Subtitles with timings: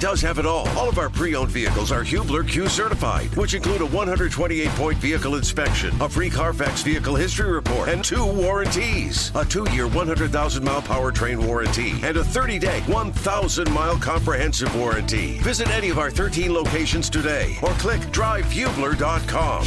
[0.00, 0.68] does have it all.
[0.70, 5.94] All of our pre-owned vehicles are Hubler Q certified, which include a 128-point vehicle inspection,
[6.00, 12.16] a free Carfax vehicle history report, and two warranties: a two-year, 100,000-mile powertrain warranty and
[12.16, 15.38] a 30-day, 1,000-mile comprehensive warranty.
[15.38, 19.64] Visit any of our 13 locations today, or click drivehubler.com.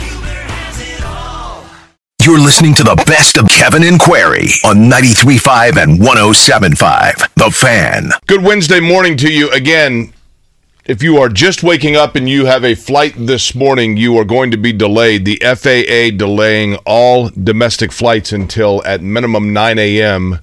[2.23, 7.34] You're listening to the best of Kevin and Query on 93.5 and 107.5.
[7.34, 8.12] The Fan.
[8.27, 10.13] Good Wednesday morning to you again.
[10.84, 14.26] If you are just waking up and you have a flight this morning, you are
[14.26, 15.26] going to be delayed.
[15.26, 20.39] The FAA delaying all domestic flights until at minimum 9 a.m.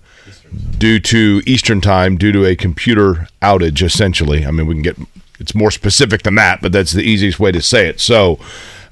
[0.79, 4.47] due to Eastern time, due to a computer outage, essentially.
[4.47, 4.97] I mean, we can get
[5.41, 7.99] it's more specific than that, but that's the easiest way to say it.
[7.99, 8.39] So,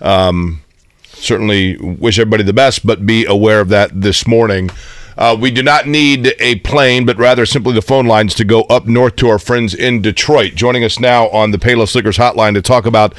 [0.00, 0.62] um,
[1.04, 4.70] certainly wish everybody the best, but be aware of that this morning.
[5.16, 8.62] Uh, we do not need a plane, but rather simply the phone lines to go
[8.62, 10.54] up north to our friends in Detroit.
[10.54, 13.14] Joining us now on the Payless Liquors hotline to talk about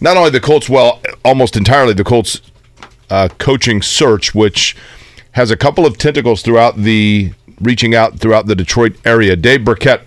[0.00, 2.40] not only the Colts, well, almost entirely the Colts
[3.10, 4.76] uh, coaching search, which
[5.32, 9.36] has a couple of tentacles throughout the reaching out throughout the Detroit area.
[9.36, 10.02] Dave Birkett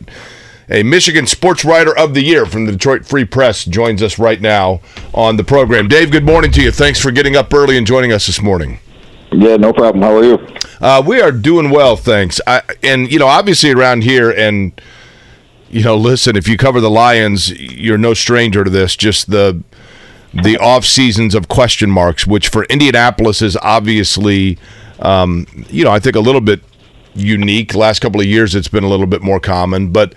[0.69, 4.39] a Michigan Sports Writer of the Year from the Detroit Free Press, joins us right
[4.39, 4.81] now
[5.13, 5.87] on the program.
[5.87, 6.71] Dave, good morning to you.
[6.71, 8.79] Thanks for getting up early and joining us this morning.
[9.31, 10.01] Yeah, no problem.
[10.01, 10.47] How are you?
[10.81, 12.41] Uh, we are doing well, thanks.
[12.47, 14.79] I, and you know, obviously around here, and
[15.69, 18.95] you know, listen, if you cover the Lions, you're no stranger to this.
[18.95, 19.63] Just the
[20.33, 24.57] the off seasons of question marks, which for Indianapolis is obviously,
[24.99, 26.61] um, you know, I think a little bit
[27.15, 27.75] unique.
[27.75, 30.13] Last couple of years, it's been a little bit more common, but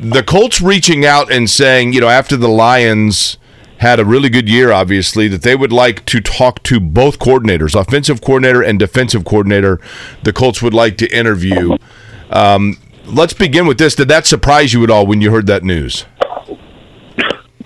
[0.00, 3.38] the Colts reaching out and saying, you know, after the Lions
[3.78, 7.78] had a really good year, obviously, that they would like to talk to both coordinators,
[7.78, 9.80] offensive coordinator and defensive coordinator.
[10.22, 11.76] The Colts would like to interview.
[12.30, 13.94] Um, let's begin with this.
[13.94, 16.06] Did that surprise you at all when you heard that news?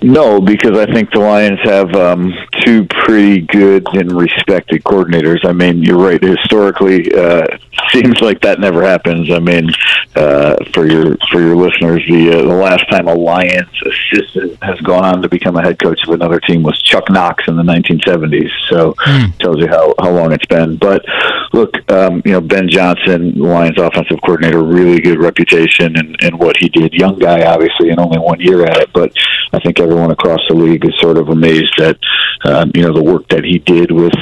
[0.03, 2.33] No, because I think the Lions have um,
[2.65, 5.45] two pretty good and respected coordinators.
[5.45, 6.23] I mean, you're right.
[6.23, 7.47] Historically, uh,
[7.91, 9.31] seems like that never happens.
[9.31, 9.69] I mean,
[10.17, 14.81] uh, for your for your listeners, the uh, the last time a Lions assistant has
[14.81, 17.63] gone on to become a head coach of another team was Chuck Knox in the
[17.63, 18.51] 1970s.
[18.69, 19.37] So, mm.
[19.39, 20.77] tells you how how long it's been.
[20.77, 21.05] But
[21.53, 26.57] look, um, you know, Ben Johnson, Lions offensive coordinator, really good reputation and and what
[26.59, 26.93] he did.
[26.93, 29.13] Young guy, obviously, and only one year at it, but
[29.53, 31.99] I think everyone across the league is sort of amazed at
[32.45, 34.15] um, you know the work that he did with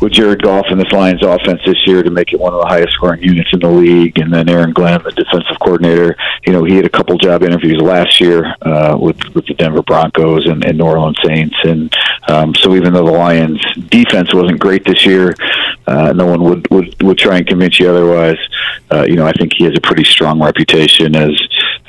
[0.00, 2.66] with Jared Goff and this Lions offense this year to make it one of the
[2.66, 4.18] highest scoring units in the league.
[4.18, 7.80] And then Aaron Glenn, the defensive coordinator, you know he had a couple job interviews
[7.80, 11.94] last year uh, with with the Denver Broncos and, and New Orleans Saints, and
[12.28, 15.34] um, so even though the Lions defense wasn't great this year,
[15.86, 18.38] uh, no one would, would would try and convince you otherwise.
[18.90, 21.30] Uh, you know I think he has a pretty strong reputation as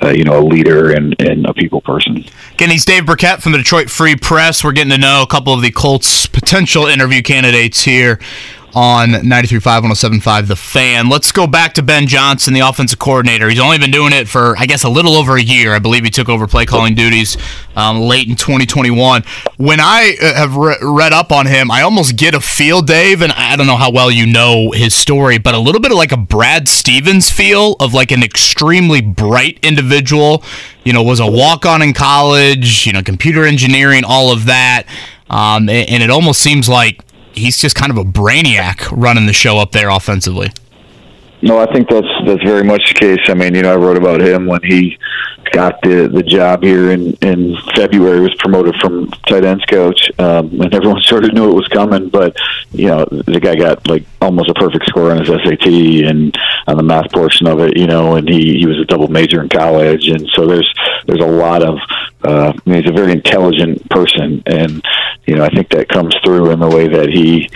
[0.02, 2.24] uh, you know, a leader and, and a people person.
[2.54, 4.64] Again, he's Dave Birkett from the Detroit Free Press.
[4.64, 8.20] We're getting to know a couple of the Colts' potential interview candidates here
[8.76, 11.10] on 93.5, 107.5 The Fan.
[11.10, 13.50] Let's go back to Ben Johnson, the offensive coordinator.
[13.50, 15.74] He's only been doing it for, I guess, a little over a year.
[15.74, 17.38] I believe he took over play calling duties
[17.76, 19.24] um, late in 2021.
[19.58, 23.22] When I uh, have re- read up on him, I almost get a feel, Dave,
[23.22, 25.98] and I don't know how well you know his story, but a little bit of
[25.98, 30.44] like a Brad Stevens feel of like an extremely bright individual.
[30.84, 34.84] You know, was a walk on in college, you know, computer engineering, all of that.
[35.30, 37.04] Um, and, and it almost seems like
[37.34, 40.52] he's just kind of a brainiac running the show up there offensively.
[41.42, 43.30] No, I think that's that's very much the case.
[43.30, 44.98] I mean, you know, I wrote about him when he
[45.54, 48.20] got the the job here in in February.
[48.20, 52.10] Was promoted from tight ends coach, um, and everyone sort of knew it was coming.
[52.10, 52.36] But
[52.72, 55.68] you know, the guy got like almost a perfect score on his SAT
[56.10, 56.38] and
[56.68, 57.78] on the math portion of it.
[57.78, 60.74] You know, and he he was a double major in college, and so there's
[61.08, 61.80] there's a lot of
[62.24, 64.84] uh, I mean, he's a very intelligent person, and
[65.26, 67.50] you know I think that comes through in the way that he,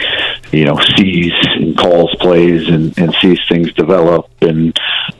[0.57, 4.77] you know, sees and calls plays and, and sees things develop, and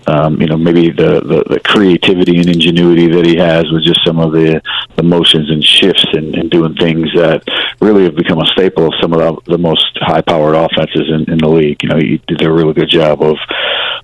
[0.07, 3.99] um, you know maybe the, the, the creativity and ingenuity that he has with just
[4.05, 4.61] some of the,
[4.95, 7.43] the motions and shifts and, and doing things that
[7.81, 11.37] really have become a staple of some of the, the most high-powered offenses in, in
[11.37, 11.83] the league.
[11.83, 13.35] You know, he did a really good job of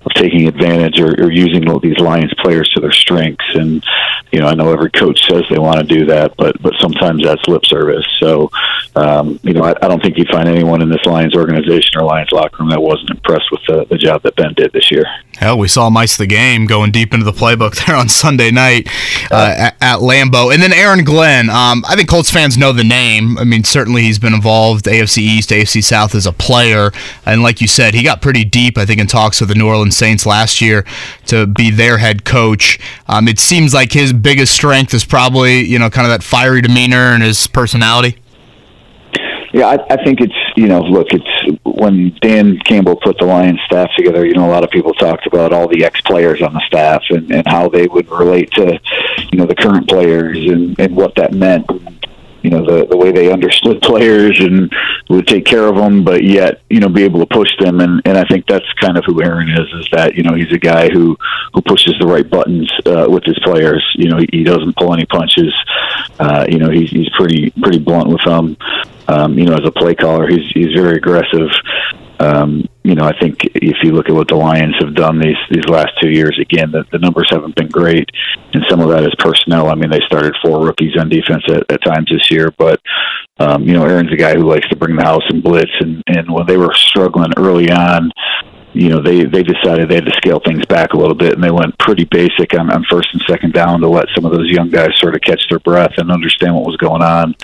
[0.04, 3.44] of taking advantage or, or using these Lions players to their strengths.
[3.54, 3.84] And
[4.32, 7.24] you know, I know every coach says they want to do that, but but sometimes
[7.24, 8.06] that's lip service.
[8.20, 8.50] So,
[8.96, 12.04] um, you know, I, I don't think you'd find anyone in this Lions organization or
[12.04, 15.04] Lions locker room that wasn't impressed with the, the job that Ben did this year.
[15.36, 18.88] Hell, we saw Mice the game going deep into the playbook there on Sunday night
[19.30, 21.50] uh, at, at, Lambeau, and then Aaron Glenn.
[21.50, 23.38] Um, I think Colts fans know the name.
[23.38, 26.92] I mean, certainly he's been involved AFC East, AFC South as a player,
[27.26, 28.78] and like you said, he got pretty deep.
[28.78, 30.84] I think in talks with the New Orleans Orleans Saints last year
[31.26, 32.78] to be their head coach.
[33.08, 36.62] Um, it seems like his biggest strength is probably you know kind of that fiery
[36.62, 38.16] demeanor and his personality.
[39.52, 43.60] Yeah, I, I think it's you know, look, it's when Dan Campbell put the Lions
[43.66, 44.24] staff together.
[44.24, 47.02] You know, a lot of people talked about all the ex players on the staff
[47.10, 48.78] and, and how they would relate to,
[49.32, 51.66] you know, the current players and and what that meant
[52.42, 54.72] you know the the way they understood players and
[55.08, 57.80] would take care of them, but yet you know be able to push them.
[57.80, 59.68] And and I think that's kind of who Aaron is.
[59.80, 61.16] Is that you know he's a guy who
[61.52, 63.84] who pushes the right buttons uh, with his players.
[63.96, 65.54] You know he, he doesn't pull any punches.
[66.18, 68.56] Uh, you know he's he's pretty pretty blunt with them.
[69.08, 71.50] Um, you know as a play caller, he's he's very aggressive.
[72.20, 75.38] Um, you know, I think if you look at what the Lions have done these
[75.50, 78.10] these last two years, again, the, the numbers haven't been great,
[78.52, 79.68] and some of that is personnel.
[79.68, 82.78] I mean, they started four rookies on defense at, at times this year, but
[83.38, 86.02] um, you know, Aaron's a guy who likes to bring the house and blitz, and
[86.08, 88.12] and when they were struggling early on,
[88.74, 91.42] you know, they they decided they had to scale things back a little bit, and
[91.42, 94.50] they went pretty basic on, on first and second down to let some of those
[94.50, 97.34] young guys sort of catch their breath and understand what was going on.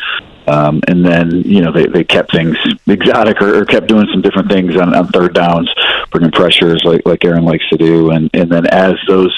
[0.46, 2.56] Um, and then, you know, they, they kept things
[2.86, 5.68] exotic or, or kept doing some different things on, on third downs,
[6.10, 8.10] bringing pressures like, like Aaron likes to do.
[8.10, 9.34] And, and then as those,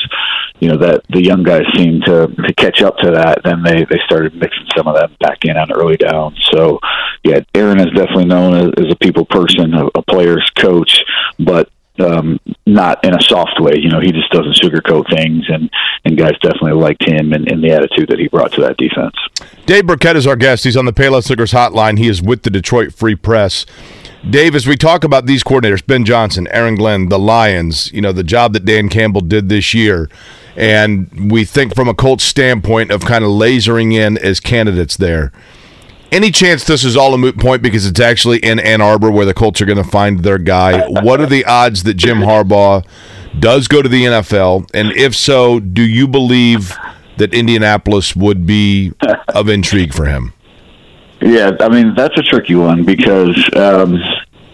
[0.60, 3.84] you know, that the young guys seemed to, to catch up to that, then they,
[3.84, 6.38] they started mixing some of that back in on early downs.
[6.52, 6.78] So,
[7.22, 11.04] yeah, Aaron is definitely known as, as a people person, a, a player's coach,
[11.38, 13.74] but um, not in a soft way.
[13.76, 15.70] You know, he just doesn't sugarcoat things, and
[16.04, 19.14] and guys definitely liked him and, and the attitude that he brought to that defense.
[19.66, 20.64] Dave Birkett is our guest.
[20.64, 21.98] He's on the Payless Liquors hotline.
[21.98, 23.66] He is with the Detroit Free Press.
[24.28, 28.12] Dave, as we talk about these coordinators, Ben Johnson, Aaron Glenn, the Lions, you know,
[28.12, 30.10] the job that Dan Campbell did this year,
[30.56, 35.32] and we think from a Colts standpoint of kind of lasering in as candidates there.
[36.10, 39.26] Any chance this is all a moot point because it's actually in Ann Arbor where
[39.26, 40.87] the Colts are going to find their guy?
[41.02, 42.87] What are the odds that Jim Harbaugh
[43.38, 44.70] does go to the NFL?
[44.72, 46.75] And if so, do you believe
[47.19, 48.93] that Indianapolis would be
[49.28, 50.32] of intrigue for him?
[51.20, 53.99] Yeah, I mean that's a tricky one because um,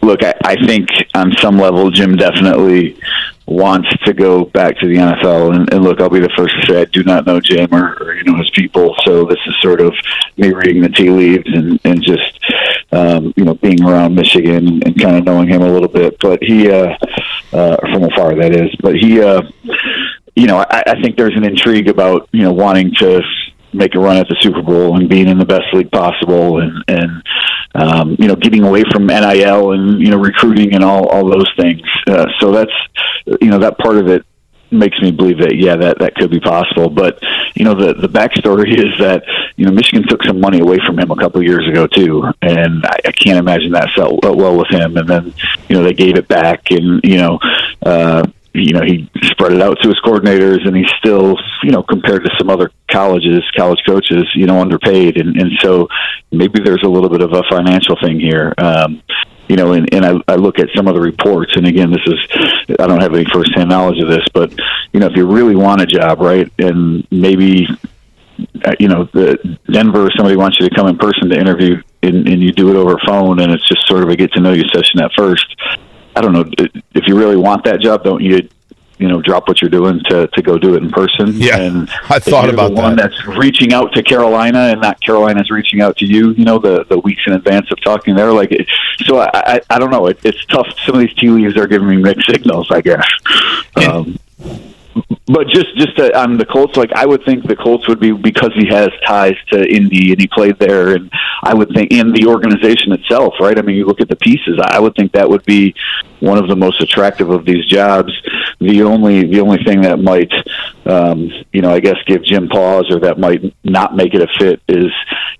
[0.03, 2.99] look, I, I think on some level Jim definitely
[3.47, 5.55] wants to go back to the NFL.
[5.55, 7.95] And, and look, I'll be the first to say I do not know Jim or,
[8.01, 9.95] or you know his people, so this is sort of
[10.37, 12.41] me reading the tea leaves and and just
[12.93, 16.17] um, you know being around Michigan and, and kind of knowing him a little bit.
[16.21, 16.97] But he uh,
[17.53, 18.75] uh, from afar, that is.
[18.81, 19.21] But he.
[19.21, 19.43] Uh,
[20.37, 23.23] you know, I, I think there's an intrigue about you know wanting to
[23.75, 26.85] make a run at the Super Bowl and being in the best league possible and
[26.89, 27.23] and
[27.75, 31.51] um, you know getting away from NIL and you know recruiting and all all those
[31.59, 31.83] things.
[32.07, 32.73] Uh, so that's
[33.41, 34.25] you know that part of it
[34.71, 36.89] makes me believe that yeah that that could be possible.
[36.89, 37.19] But
[37.55, 39.25] you know the the backstory is that
[39.57, 42.25] you know Michigan took some money away from him a couple of years ago too,
[42.43, 44.97] and I, I can't imagine that felt well with him.
[44.97, 45.35] And then
[45.69, 47.39] you know they gave it back, and you know.
[47.83, 48.25] Uh,
[48.55, 52.25] you know he spread it out to his coordinators and he's still you know compared
[52.25, 55.89] to some other colleges college coaches you know underpaid and and so
[56.31, 59.03] maybe there's a little bit of a financial thing here um
[59.49, 62.07] you know and, and I, I look at some of the reports and again this
[62.07, 64.55] is i don't have any first hand knowledge of this but
[64.93, 67.67] you know if you really want a job right and maybe
[68.65, 72.29] uh, you know the denver somebody wants you to come in person to interview and,
[72.29, 74.53] and you do it over phone and it's just sort of a get to know
[74.53, 75.45] you session at first
[76.17, 76.45] I don't know
[76.95, 78.49] if you really want that job, don't you?
[78.99, 81.33] You know, drop what you're doing to, to go do it in person.
[81.35, 85.51] Yeah, and I thought about the one that's reaching out to Carolina and not Carolina's
[85.51, 86.31] reaching out to you.
[86.31, 88.33] You know, the the weeks in advance of talking there.
[88.33, 88.69] Like, it,
[89.05, 90.07] so I, I I don't know.
[90.07, 90.69] It, it's tough.
[90.87, 92.71] Some of these tea leaves are giving me mixed signals.
[92.71, 93.07] I guess.
[93.77, 94.19] Um,
[95.27, 98.13] but just just to, on the Colts, like I would think the Colts would be
[98.13, 101.11] because he has ties to Indy and he played there, and
[101.43, 103.59] I would think in the organization itself, right?
[103.59, 104.61] I mean, you look at the pieces.
[104.63, 105.75] I would think that would be
[106.25, 108.13] one of the most attractive of these jobs.
[108.61, 110.33] The only the only thing that might,
[110.87, 114.29] um, you know, I guess give Jim pause or that might not make it a
[114.39, 114.91] fit is,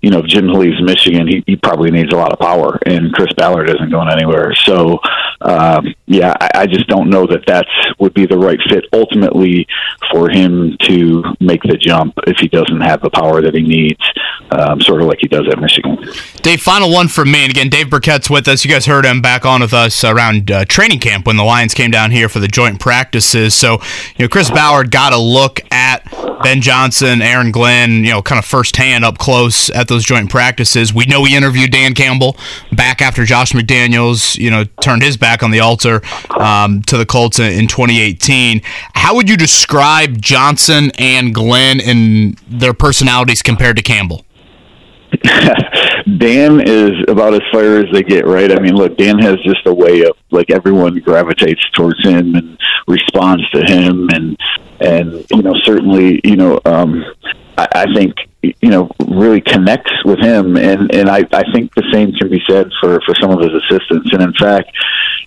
[0.01, 3.13] you know, if Jim leaves Michigan, he, he probably needs a lot of power, and
[3.13, 4.53] Chris Ballard isn't going anywhere.
[4.53, 4.99] So,
[5.41, 7.65] um, yeah, I, I just don't know that that
[7.99, 9.67] would be the right fit ultimately
[10.11, 14.01] for him to make the jump if he doesn't have the power that he needs,
[14.51, 15.97] um, sort of like he does at Michigan.
[16.41, 17.43] Dave, final one from me.
[17.43, 18.63] And again, Dave Birkett's with us.
[18.63, 21.73] You guys heard him back on with us around uh, training camp when the Lions
[21.73, 23.55] came down here for the joint practices.
[23.55, 23.79] So,
[24.17, 26.03] you know, Chris Ballard got a look at
[26.43, 30.93] Ben Johnson, Aaron Glenn, you know, kind of firsthand up close at those joint practices.
[30.93, 32.35] We know he interviewed Dan Campbell
[32.73, 36.01] back after Josh McDaniels, you know, turned his back on the altar
[36.37, 38.61] um, to the Colts in 2018.
[38.95, 44.25] How would you describe Johnson and Glenn and their personalities compared to Campbell?
[46.17, 48.51] Dan is about as fire as they get, right?
[48.51, 52.57] I mean, look, Dan has just a way of like everyone gravitates towards him and
[52.87, 54.37] responds to him, and
[54.79, 57.03] and you know certainly you know um,
[57.57, 61.89] I, I think you know really connects with him, and and I I think the
[61.91, 64.71] same can be said for for some of his assistants, and in fact,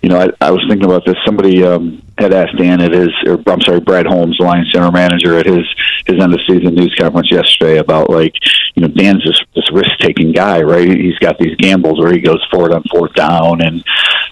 [0.01, 1.15] you know I, I was thinking about this.
[1.25, 4.91] Somebody um, had asked Dan at his, or I'm sorry, Brad Holmes, the Lions general
[4.91, 5.65] manager, at his
[6.05, 8.33] his end of season news conference yesterday about like
[8.75, 10.87] you know Dan's this this risk taking guy, right?
[10.87, 13.83] He's got these gambles where he goes for it on fourth down, and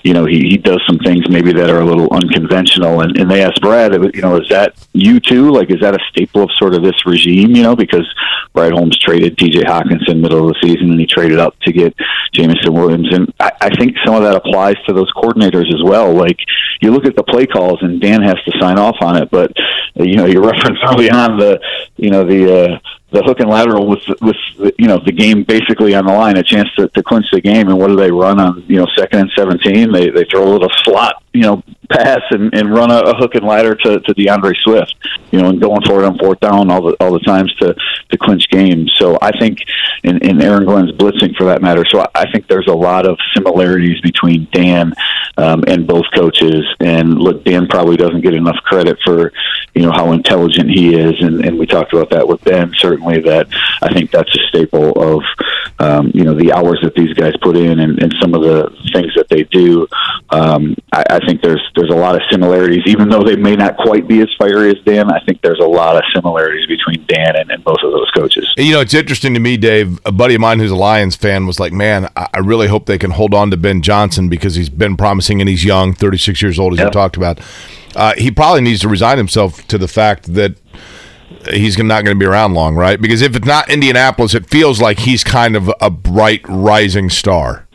[0.03, 3.01] you know he he does some things maybe that are a little unconventional.
[3.01, 5.51] And and they asked Brad, you know, is that you too?
[5.51, 7.55] Like, is that a staple of sort of this regime?
[7.55, 8.07] You know, because
[8.53, 9.61] Brad Holmes traded T.J.
[9.61, 11.95] Hockenson middle of the season, and he traded up to get
[12.33, 16.13] Jameson Williams, and I, I think some of that applies to those coordinators as well.
[16.13, 16.39] Like
[16.81, 19.51] you look at the play calls, and Dan has to sign off on it, but
[19.95, 21.59] you know, you referenced early on the
[21.95, 22.79] you know the uh,
[23.11, 24.35] the hook and lateral with with
[24.77, 27.69] you know the game basically on the line, a chance to, to clinch the game.
[27.69, 29.91] And what do they run on you know second and seventeen?
[29.91, 33.35] They they throw a little slot you know pass and, and run a, a hook
[33.35, 34.93] and ladder to, to D'Andre Swift,
[35.31, 37.75] you know, and going for it on fourth down all the all the times to
[38.09, 38.91] to clinch games.
[38.97, 39.59] So I think
[40.03, 41.85] in, in Aaron Glenn's blitzing for that matter.
[41.89, 44.93] So I, I think there's a lot of similarities between Dan
[45.37, 46.65] um, and both coaches.
[46.79, 49.31] And look, Dan probably doesn't get enough credit for
[49.75, 52.73] you know how intelligent he is, and, and we talked about that with Ben.
[52.77, 52.96] Certainly,
[53.27, 53.47] that
[53.81, 55.23] I think that's a staple of
[55.79, 58.69] um, you know the hours that these guys put in and, and some of the
[58.93, 59.87] things that they do.
[60.29, 63.77] Um, I, I think there's there's a lot of similarities, even though they may not
[63.77, 65.11] quite be as fiery as Dan.
[65.11, 68.51] I think there's a lot of similarities between Dan and, and both of those coaches.
[68.57, 69.99] You know, it's interesting to me, Dave.
[70.05, 72.97] A buddy of mine who's a Lions fan was like, "Man, I really hope they
[72.97, 76.59] can hold on to Ben Johnson because he's been promising and he's young, 36 years
[76.59, 76.87] old, as yep.
[76.87, 77.39] you talked about."
[77.95, 80.55] Uh, he probably needs to resign himself to the fact that
[81.49, 82.99] he's not going to be around long, right?
[82.99, 87.67] Because if it's not Indianapolis, it feels like he's kind of a bright rising star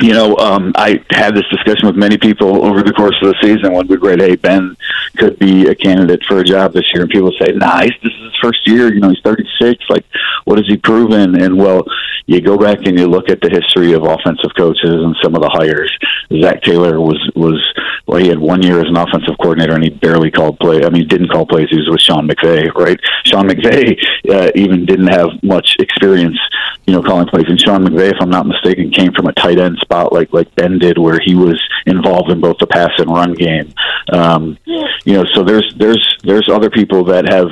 [0.00, 3.36] you know, um, I had this discussion with many people over the course of the
[3.42, 4.76] season when we read, hey, Ben
[5.16, 7.02] could be a candidate for a job this year.
[7.02, 8.92] And people say, nice, this is his first year.
[8.92, 9.84] You know, he's 36.
[9.88, 10.04] Like,
[10.44, 11.40] what has he proven?
[11.40, 11.84] And, well,
[12.26, 15.42] you go back and you look at the history of offensive coaches and some of
[15.42, 15.92] the hires.
[16.40, 17.60] Zac Taylor was, was
[18.06, 20.84] well, he had one year as an offensive coordinator and he barely called play.
[20.84, 21.68] I mean, didn't call plays.
[21.70, 22.98] He was with Sean McVay, right?
[23.24, 23.98] Sean McVay
[24.30, 26.38] uh, even didn't have much experience,
[26.86, 27.46] you know, calling plays.
[27.48, 30.54] And Sean McVay, if I'm not mistaken, came from a tight end spot like like
[30.54, 33.72] Ben did, where he was involved in both the pass and run game.
[34.12, 37.48] Um, you know, so there's there's there's other people that have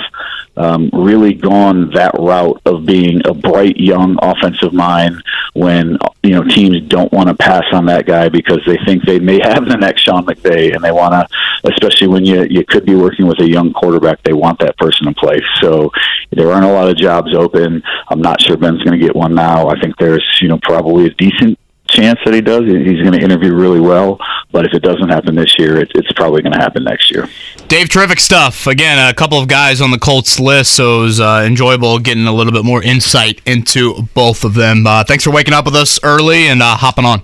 [0.57, 5.23] um, really gone that route of being a bright young offensive mind
[5.55, 9.19] when you know teams don't want to pass on that guy because they think they
[9.19, 11.27] may have the next Sean McVay and they want to,
[11.71, 15.09] especially when you you could be working with a young quarterback, they want that person
[15.09, 15.45] in place.
[15.61, 15.91] So
[16.31, 17.83] there aren't a lot of jobs open.
[18.09, 19.69] I'm not sure Ben's going to get one now.
[19.69, 21.59] I think there's you know probably a decent
[21.93, 22.65] chance that he does.
[22.65, 24.19] He's going to interview really well.
[24.51, 27.29] But if it doesn't happen this year, it, it's probably going to happen next year.
[27.69, 28.67] Dave, terrific stuff.
[28.67, 32.27] Again, a couple of guys on the Colts list, so it was uh, enjoyable getting
[32.27, 34.87] a little bit more insight into both of them.
[34.87, 37.23] Uh, thanks for waking up with us early and uh, hopping on.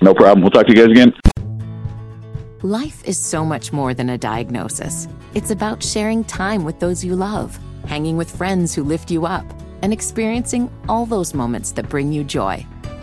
[0.00, 0.42] No problem.
[0.42, 1.12] We'll talk to you guys again.
[2.62, 5.08] Life is so much more than a diagnosis.
[5.34, 9.44] It's about sharing time with those you love, hanging with friends who lift you up,
[9.82, 12.64] and experiencing all those moments that bring you joy.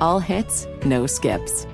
[0.00, 1.66] All hits, no skips.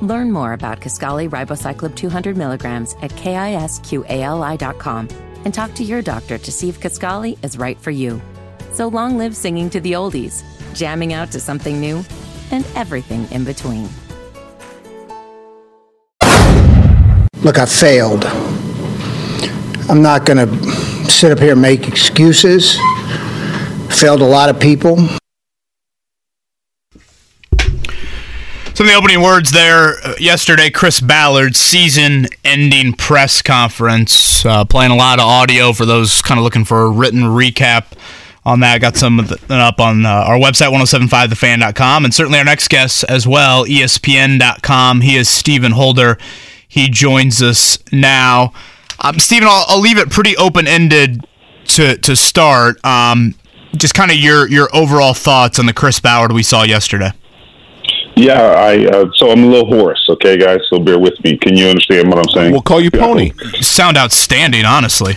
[0.00, 5.08] Learn more about Kisqali Ribociclib 200 milligrams at kisqali.com
[5.44, 8.20] and talk to your doctor to see if Kisqali is right for you.
[8.72, 10.42] So long live singing to the oldies,
[10.74, 12.04] jamming out to something new,
[12.50, 13.88] and everything in between.
[17.42, 18.24] Look, I failed.
[19.88, 20.70] I'm not going to
[21.10, 22.76] sit up here and make excuses.
[23.90, 24.98] Failed a lot of people.
[28.78, 34.64] Some of the opening words there uh, yesterday, Chris Ballard, season ending press conference, uh,
[34.64, 37.86] playing a lot of audio for those kind of looking for a written recap
[38.46, 38.80] on that.
[38.80, 39.18] Got some
[39.50, 45.00] up on uh, our website, 1075thefan.com, and certainly our next guest as well, ESPN.com.
[45.00, 46.16] He is Stephen Holder.
[46.68, 48.52] He joins us now.
[49.00, 51.26] Um, Stephen, I'll, I'll, leave it pretty open ended
[51.70, 52.78] to, to start.
[52.84, 53.34] Um,
[53.76, 57.10] just kind of your your overall thoughts on the Chris Ballard we saw yesterday.
[58.18, 60.04] Yeah, I uh, so I'm a little hoarse.
[60.10, 61.36] Okay, guys, so bear with me.
[61.36, 62.50] Can you understand what I'm saying?
[62.50, 63.30] We'll call you Pony.
[63.60, 65.14] Sound outstanding, honestly.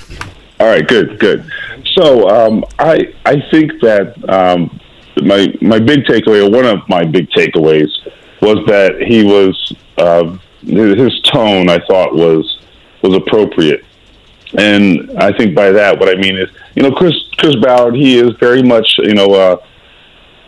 [0.60, 1.44] All right, good, good.
[1.96, 4.80] So um, I I think that um,
[5.24, 7.90] my my big takeaway, or one of my big takeaways,
[8.40, 11.70] was that he was uh, his tone.
[11.70, 12.60] I thought was
[13.02, 13.84] was appropriate,
[14.60, 18.20] and I think by that, what I mean is, you know, Chris Chris Ballard, he
[18.20, 19.34] is very much, you know.
[19.34, 19.58] Uh,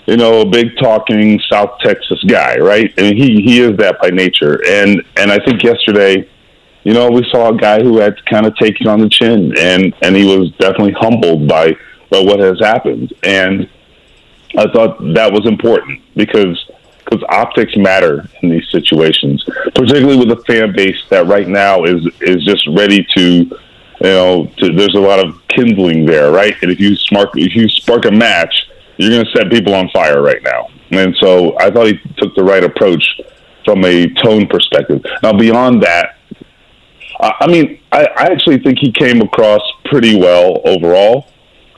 [0.06, 2.94] you know, a big talking South Texas guy, right?
[2.98, 4.62] And he he is that by nature.
[4.68, 6.30] And and I think yesterday,
[6.84, 9.94] you know, we saw a guy who had kind of taken on the chin, and
[10.02, 11.76] and he was definitely humbled by
[12.10, 13.14] by what has happened.
[13.24, 13.70] And
[14.58, 16.70] I thought that was important because
[17.06, 19.44] because optics matter in these situations,
[19.76, 23.50] particularly with a fan base that right now is is just ready to, you
[24.02, 26.56] know, to, there's a lot of kindling there, right?
[26.62, 28.54] And if you spark if you spark a match
[28.98, 30.68] you're going to set people on fire right now.
[30.92, 33.04] And so I thought he took the right approach
[33.66, 35.02] from a tone perspective.
[35.22, 36.18] Now, beyond that,
[37.20, 41.28] I mean, I, I actually think he came across pretty well overall.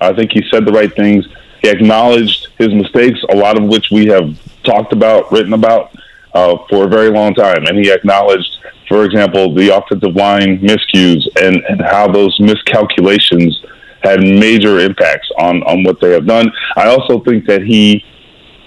[0.02, 1.26] I think he said the right things.
[1.62, 5.92] He acknowledged his mistakes, a lot of which we have talked about, written about
[6.34, 7.66] uh, for a very long time.
[7.66, 8.58] And he acknowledged,
[8.88, 13.62] for example, the offensive line miscues and, and how those miscalculations
[14.06, 16.52] had major impacts on on what they have done.
[16.76, 18.04] I also think that he,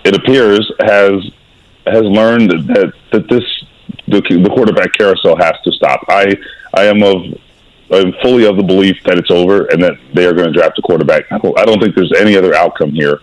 [0.04, 1.30] it appears, has
[1.86, 3.44] has learned that that this
[4.06, 6.04] the, the quarterback carousel has to stop.
[6.08, 6.36] I
[6.74, 7.22] I am of
[7.90, 10.78] I'm fully of the belief that it's over and that they are going to draft
[10.78, 11.24] a quarterback.
[11.32, 13.20] I don't think there's any other outcome here,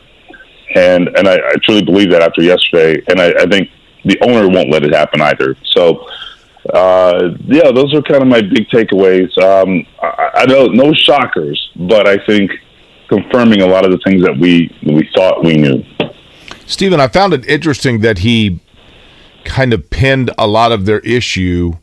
[0.74, 3.70] and and I, I truly believe that after yesterday, and I, I think
[4.06, 5.56] the owner won't let it happen either.
[5.64, 6.08] So
[6.74, 9.38] uh, yeah, those are kind of my big takeaways.
[9.42, 12.52] Um, I, I know no shockers, but I think
[13.08, 15.84] confirming a lot of the things that we we thought we knew.
[16.66, 18.60] Stephen, I found it interesting that he
[19.44, 21.74] kind of pinned a lot of their issue,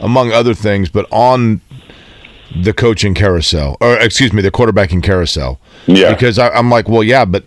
[0.00, 1.60] among other things, but on
[2.62, 5.60] the coaching carousel, or excuse me, the quarterbacking carousel.
[5.86, 6.12] Yeah.
[6.12, 7.44] Because I, I'm like, well, yeah, but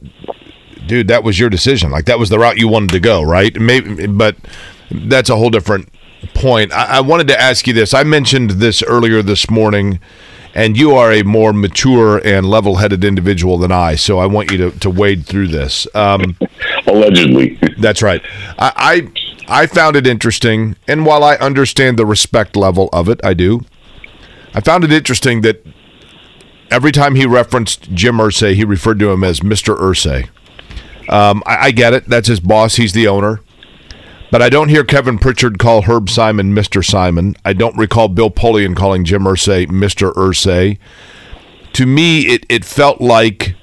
[0.87, 1.91] dude, that was your decision.
[1.91, 3.59] Like that was the route you wanted to go, right?
[3.59, 4.35] Maybe, but
[4.91, 5.89] that's a whole different
[6.33, 6.73] point.
[6.73, 7.93] I, I wanted to ask you this.
[7.93, 9.99] I mentioned this earlier this morning
[10.55, 14.57] and you are a more mature and level-headed individual than I, so I want you
[14.57, 15.85] to, to wade through this.
[15.93, 16.37] Um,
[16.87, 18.23] Allegedly, that's right.
[18.57, 18.71] I,
[19.47, 23.33] I I found it interesting, and while I understand the respect level of it, I
[23.33, 23.65] do.
[24.53, 25.63] I found it interesting that
[26.71, 30.29] every time he referenced Jim Irsay, he referred to him as Mister Irsay.
[31.09, 32.05] Um, I, I get it.
[32.07, 32.77] That's his boss.
[32.77, 33.41] He's the owner.
[34.35, 36.83] But I don't hear Kevin Pritchard call Herb Simon Mr.
[36.83, 37.37] Simon.
[37.45, 40.13] I don't recall Bill Polian calling Jim Irsay Mr.
[40.13, 40.77] Irsay.
[41.71, 43.55] To me, it, it felt like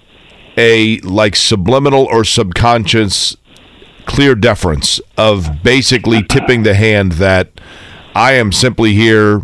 [0.57, 3.37] a like subliminal or subconscious
[4.07, 7.61] clear deference of basically tipping the hand that
[8.15, 9.43] I am simply here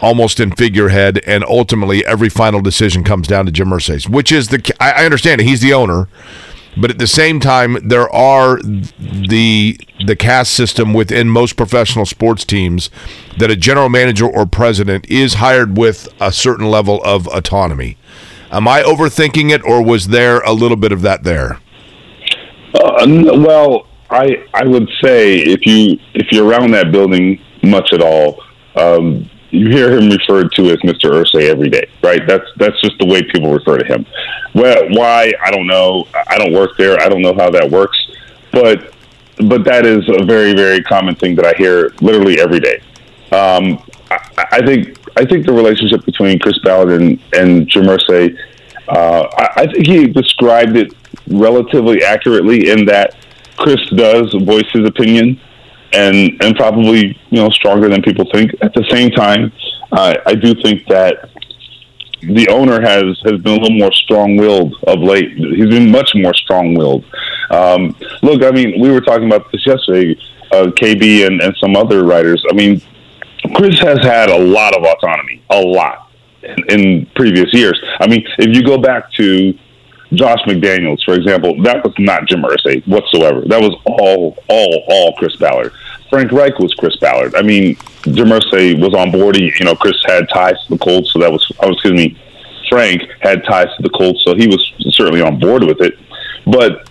[0.00, 4.46] almost in figurehead and ultimately every final decision comes down to Jim Irsay, which is
[4.50, 5.44] the I understand it.
[5.48, 6.06] He's the owner,
[6.76, 12.44] but at the same time, there are the the caste system within most professional sports
[12.44, 12.90] teams
[13.38, 17.96] that a general manager or president is hired with a certain level of autonomy.
[18.50, 21.60] Am I overthinking it, or was there a little bit of that there?
[22.74, 28.02] Uh, well, I I would say if you if you're around that building much at
[28.02, 28.42] all,
[28.76, 31.10] um, you hear him referred to as Mr.
[31.12, 32.26] Irsay every day, right?
[32.26, 34.06] That's that's just the way people refer to him.
[34.54, 36.06] Well, why I don't know.
[36.14, 37.00] I don't work there.
[37.00, 37.96] I don't know how that works,
[38.52, 38.92] but
[39.48, 42.80] but that is a very very common thing that I hear literally every day.
[43.32, 48.36] Um, I, I, think I think the relationship between Chris Ballard and and Jim Irsay,
[48.88, 50.92] uh, I, I think he described it
[51.28, 53.14] relatively accurately in that
[53.56, 55.40] Chris does voice his opinion
[55.92, 58.52] and and probably you know stronger than people think.
[58.62, 59.52] At the same time,
[59.92, 61.30] uh, I do think that
[62.22, 65.32] the owner has has been a little more strong willed of late.
[65.32, 67.04] He's been much more strong willed.
[67.50, 70.16] Um, look, I mean, we were talking about this yesterday.
[70.52, 72.40] Uh, KB and, and some other writers.
[72.48, 72.80] I mean,
[73.56, 77.80] Chris has had a lot of autonomy, a lot in, in previous years.
[78.00, 79.58] I mean, if you go back to
[80.12, 83.42] Josh McDaniels, for example, that was not Jim Irsay whatsoever.
[83.42, 85.72] That was all, all, all Chris Ballard.
[86.08, 87.34] Frank Reich was Chris Ballard.
[87.34, 89.36] I mean, Jim Irsay was on board.
[89.36, 92.16] He, you know, Chris had ties to the Colts, so that was, oh, excuse me,
[92.68, 95.98] Frank had ties to the Colts, so he was certainly on board with it.
[96.46, 96.88] But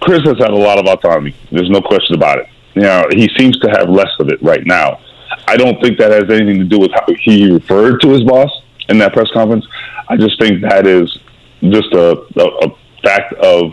[0.00, 1.34] Chris has had a lot of autonomy.
[1.50, 2.48] There's no question about it.
[2.74, 5.00] You know, he seems to have less of it right now.
[5.46, 8.50] I don't think that has anything to do with how he referred to his boss
[8.88, 9.66] in that press conference.
[10.08, 11.18] I just think that is
[11.62, 12.68] just a, a,
[13.02, 13.70] fact of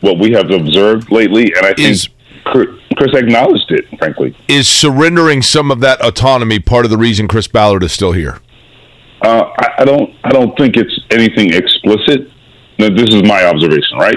[0.00, 2.08] what we have observed lately, and I think Is-
[2.44, 3.86] Chris acknowledged it.
[3.98, 8.12] Frankly, Is surrendering some of that autonomy part of the reason Chris Ballard is still
[8.12, 8.40] here?
[9.22, 10.14] uh, I, I don't.
[10.24, 12.30] I don't think it's anything explicit.
[12.78, 14.16] Now, this is my observation, right?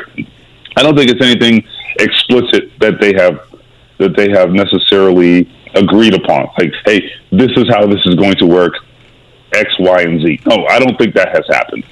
[0.75, 1.65] I don't think it's anything
[1.99, 3.47] explicit that they have
[3.99, 6.49] that they have necessarily agreed upon.
[6.57, 8.73] Like, hey, this is how this is going to work.
[9.53, 10.41] X, Y, and Z.
[10.45, 11.83] No, I don't think that has happened.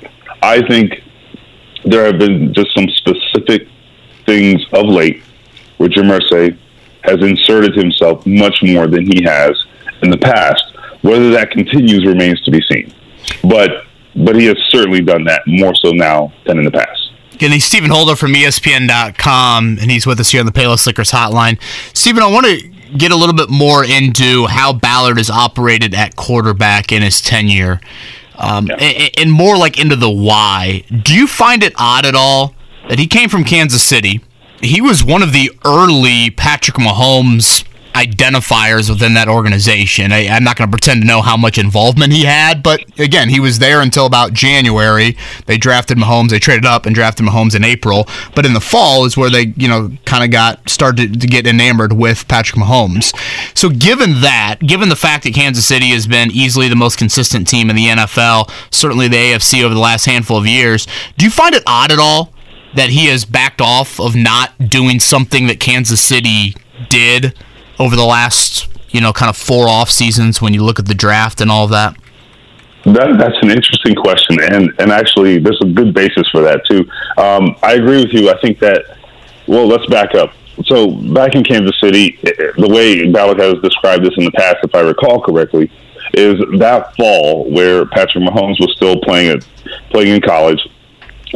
[0.42, 1.02] I think
[1.90, 3.68] there have been just some specific
[4.26, 5.24] things of late
[5.78, 6.58] where Jim Irsay
[7.04, 9.52] has inserted himself much more than he has
[10.02, 10.64] in the past.
[11.02, 12.94] Whether that continues remains to be seen.
[13.44, 17.12] But but he has certainly done that more so now than in the past.
[17.34, 21.12] Again, he's Stephen Holder from ESPN.com, and he's with us here on the Payless Liquors
[21.12, 21.62] Hotline.
[21.94, 26.16] Stephen, I want to get a little bit more into how Ballard has operated at
[26.16, 27.80] quarterback in his tenure,
[28.38, 30.84] um, and, and more like into the why.
[31.04, 32.54] Do you find it odd at all
[32.90, 34.22] that he came from Kansas City?
[34.62, 37.64] He was one of the early Patrick Mahomes
[37.98, 40.12] identifiers within that organization.
[40.12, 43.30] I, I'm not going to pretend to know how much involvement he had, but again,
[43.30, 45.18] he was there until about January.
[45.48, 46.30] They drafted Mahomes.
[46.30, 48.08] They traded up and drafted Mahomes in April.
[48.36, 51.48] But in the fall is where they, you know, kind of got started to get
[51.48, 53.16] enamored with Patrick Mahomes.
[53.58, 57.48] So given that, given the fact that Kansas City has been easily the most consistent
[57.48, 61.32] team in the NFL, certainly the AFC over the last handful of years, do you
[61.32, 62.32] find it odd at all?
[62.76, 66.54] That he has backed off of not doing something that Kansas City
[66.90, 67.34] did
[67.80, 70.96] over the last, you know, kind of four off seasons when you look at the
[70.96, 71.96] draft and all of that?
[72.86, 76.90] That, that's an interesting question, and and actually, there's a good basis for that too.
[77.18, 78.30] Um, I agree with you.
[78.30, 78.98] I think that.
[79.46, 80.34] Well, let's back up.
[80.66, 84.32] So back in Kansas City, eh, eh, the way Ballard has described this in the
[84.32, 85.72] past, if I recall correctly,
[86.14, 89.48] is that fall where Patrick Mahomes was still playing at
[89.92, 90.60] playing in college.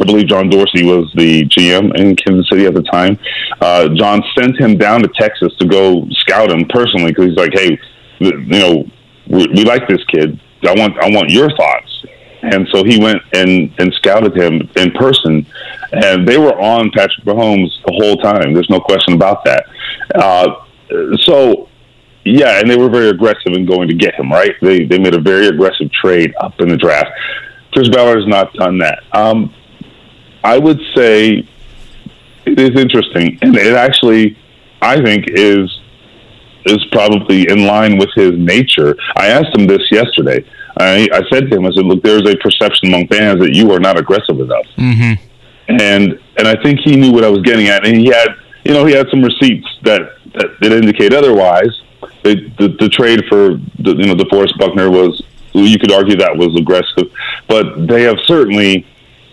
[0.00, 3.18] I believe John Dorsey was the GM in Kansas City at the time.
[3.60, 7.52] Uh, John sent him down to Texas to go scout him personally because he's like,
[7.52, 7.78] "Hey,
[8.18, 8.84] you know,
[9.28, 10.40] we, we like this kid.
[10.66, 12.04] I want, I want your thoughts."
[12.42, 15.46] And so he went and and scouted him in person,
[15.92, 18.52] and they were on Patrick Mahomes the whole time.
[18.52, 19.64] There's no question about that.
[20.14, 20.64] Uh,
[21.20, 21.68] so
[22.24, 24.30] yeah, and they were very aggressive in going to get him.
[24.30, 24.54] Right?
[24.60, 27.10] They they made a very aggressive trade up in the draft.
[27.72, 29.02] Chris Ballard has not done that.
[29.12, 29.54] Um,
[30.44, 31.46] I would say
[32.44, 34.36] it is interesting, and it actually,
[34.80, 35.80] I think, is
[36.64, 38.96] is probably in line with his nature.
[39.16, 40.44] I asked him this yesterday.
[40.78, 43.70] I, I said to him, I said, "Look, there's a perception among fans that you
[43.72, 45.24] are not aggressive enough," Mm-hmm.
[45.68, 48.28] and and I think he knew what I was getting at, and he had,
[48.64, 51.82] you know, he had some receipts that that, that indicate otherwise.
[52.24, 56.36] The, the the trade for the, you know DeForest Buckner was you could argue that
[56.36, 57.12] was aggressive,
[57.48, 58.86] but they have certainly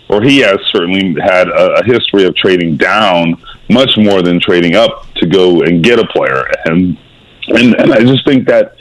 [0.09, 4.75] or he has certainly had a, a history of trading down much more than trading
[4.75, 6.43] up to go and get a player.
[6.65, 6.97] And
[7.47, 8.75] and, and I just think that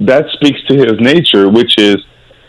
[0.00, 1.96] that speaks to his nature, which is,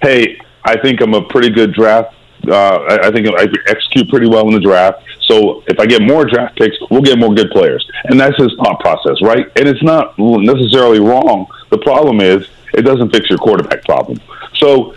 [0.01, 2.15] hey, I think I'm a pretty good draft.
[2.47, 5.03] Uh, I, I think I execute pretty well in the draft.
[5.27, 7.87] So if I get more draft picks, we'll get more good players.
[8.05, 9.45] And that's his thought process, right?
[9.55, 11.47] And it's not necessarily wrong.
[11.69, 14.19] The problem is it doesn't fix your quarterback problem.
[14.55, 14.95] So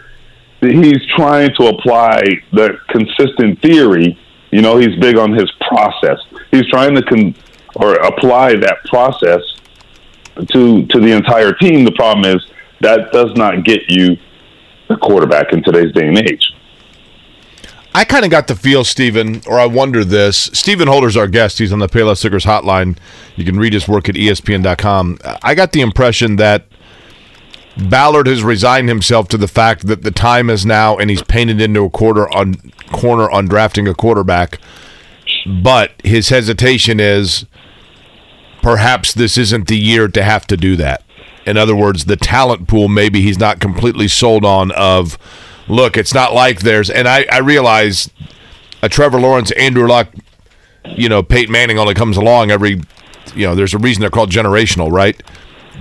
[0.60, 4.18] he's trying to apply the consistent theory.
[4.50, 6.18] You know, he's big on his process.
[6.50, 7.34] He's trying to con-
[7.74, 9.42] or apply that process
[10.52, 11.84] to to the entire team.
[11.84, 12.46] The problem is
[12.80, 14.16] that does not get you
[14.88, 16.52] a quarterback in today's day and age.
[17.94, 20.50] I kind of got the feel, Stephen, or I wonder this.
[20.52, 21.58] Stephen Holder's our guest.
[21.58, 22.98] He's on the Payless Stickers hotline.
[23.36, 25.18] You can read his work at ESPN.com.
[25.42, 26.66] I got the impression that
[27.76, 31.60] Ballard has resigned himself to the fact that the time is now, and he's painted
[31.60, 32.54] into a quarter on
[32.92, 34.58] corner on drafting a quarterback.
[35.46, 37.46] But his hesitation is
[38.62, 41.02] perhaps this isn't the year to have to do that.
[41.44, 44.72] In other words, the talent pool maybe he's not completely sold on.
[44.72, 45.18] Of
[45.68, 48.10] look, it's not like there's, and I, I realize
[48.82, 50.08] a Trevor Lawrence, Andrew Luck,
[50.84, 52.80] you know, Peyton Manning only comes along every,
[53.34, 55.20] you know, there's a reason they're called generational, right?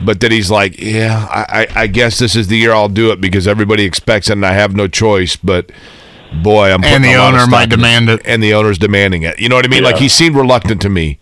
[0.04, 3.12] But that he's like, yeah, I, I I guess this is the year I'll do
[3.12, 5.36] it because everybody expects it and I have no choice.
[5.36, 5.72] But
[6.44, 8.22] boy, I'm And the a lot of owner might demand it.
[8.26, 9.40] and the owner's demanding it.
[9.40, 9.84] You know what I mean?
[9.84, 11.18] Like he seemed reluctant to me.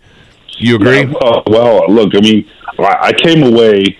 [0.58, 1.02] You agree?
[1.02, 3.96] Yeah, well, well, look, I mean, I I came away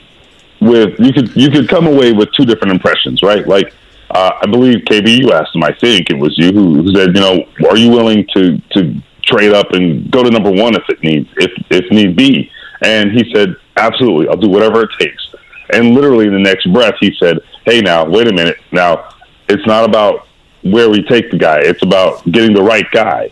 [0.61, 3.47] with you could you could come away with two different impressions, right?
[3.47, 3.73] Like
[4.11, 5.63] uh, I believe KB, you asked him.
[5.65, 8.95] I think it was you who who said, you know, are you willing to to
[9.25, 12.51] trade up and go to number one if it needs if if need be?
[12.83, 15.35] And he said, absolutely, I'll do whatever it takes.
[15.73, 19.15] And literally in the next breath, he said, hey, now wait a minute, now
[19.49, 20.27] it's not about
[20.63, 23.31] where we take the guy; it's about getting the right guy.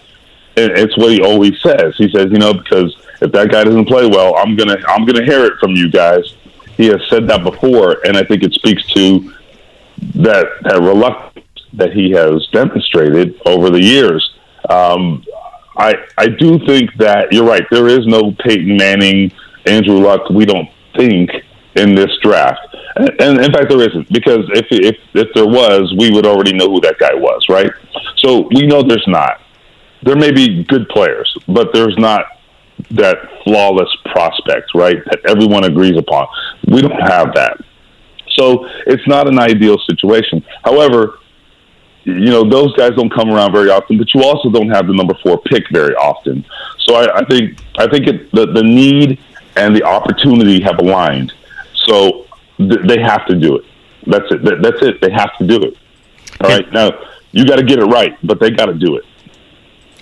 [0.57, 1.97] and it's what he always says.
[1.97, 5.25] He says, you know, because if that guy doesn't play well, I'm gonna I'm gonna
[5.25, 6.35] hear it from you guys.
[6.77, 9.33] He has said that before, and I think it speaks to
[10.17, 14.35] that that reluctance that he has demonstrated over the years.
[14.69, 15.25] Um,
[15.77, 17.63] I I do think that you're right.
[17.71, 19.33] There is no Peyton Manning,
[19.67, 20.29] Andrew Luck.
[20.31, 21.31] We don't think
[21.77, 22.61] in this draft,
[22.97, 26.53] and, and in fact there isn't because if if if there was, we would already
[26.53, 27.71] know who that guy was, right?
[28.19, 29.41] So we know there's not.
[30.03, 32.27] There may be good players, but there's not
[32.91, 34.97] that flawless prospect, right?
[35.07, 36.27] That everyone agrees upon.
[36.67, 37.59] We don't have that.
[38.37, 40.45] So it's not an ideal situation.
[40.65, 41.19] However,
[42.05, 44.95] you know those guys don't come around very often, but you also don't have the
[44.95, 46.45] number four pick very often.
[46.79, 49.21] So I, I think I think it, the the need
[49.57, 51.33] and the opportunity have aligned.
[51.75, 52.27] So
[52.59, 53.65] th- they have to do it.
[54.07, 54.43] That's it.
[54.45, 55.01] That, that's it.
[55.01, 55.77] They have to do it.
[56.41, 56.71] All right.
[56.73, 56.91] Now
[57.33, 59.05] you got to get it right, but they got to do it.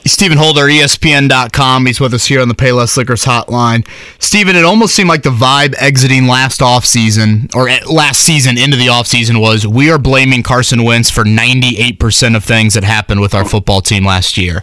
[0.07, 1.87] Stephen Holder, ESPN.com.
[1.87, 3.87] He's with us here on the Payless Liquors hotline.
[4.19, 8.87] Stephen, it almost seemed like the vibe exiting last offseason, or last season into the
[8.87, 13.45] offseason, was we are blaming Carson Wentz for 98% of things that happened with our
[13.45, 14.63] football team last year.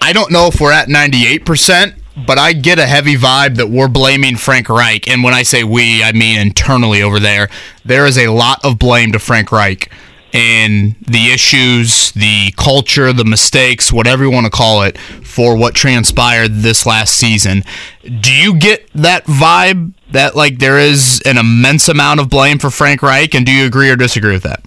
[0.00, 1.94] I don't know if we're at 98%,
[2.26, 5.08] but I get a heavy vibe that we're blaming Frank Reich.
[5.08, 7.48] And when I say we, I mean internally over there.
[7.84, 9.90] There is a lot of blame to Frank Reich
[10.32, 15.74] and the issues, the culture, the mistakes, whatever you want to call it, for what
[15.74, 17.64] transpired this last season.
[18.02, 22.70] Do you get that vibe that like there is an immense amount of blame for
[22.70, 24.64] Frank Reich, and do you agree or disagree with that?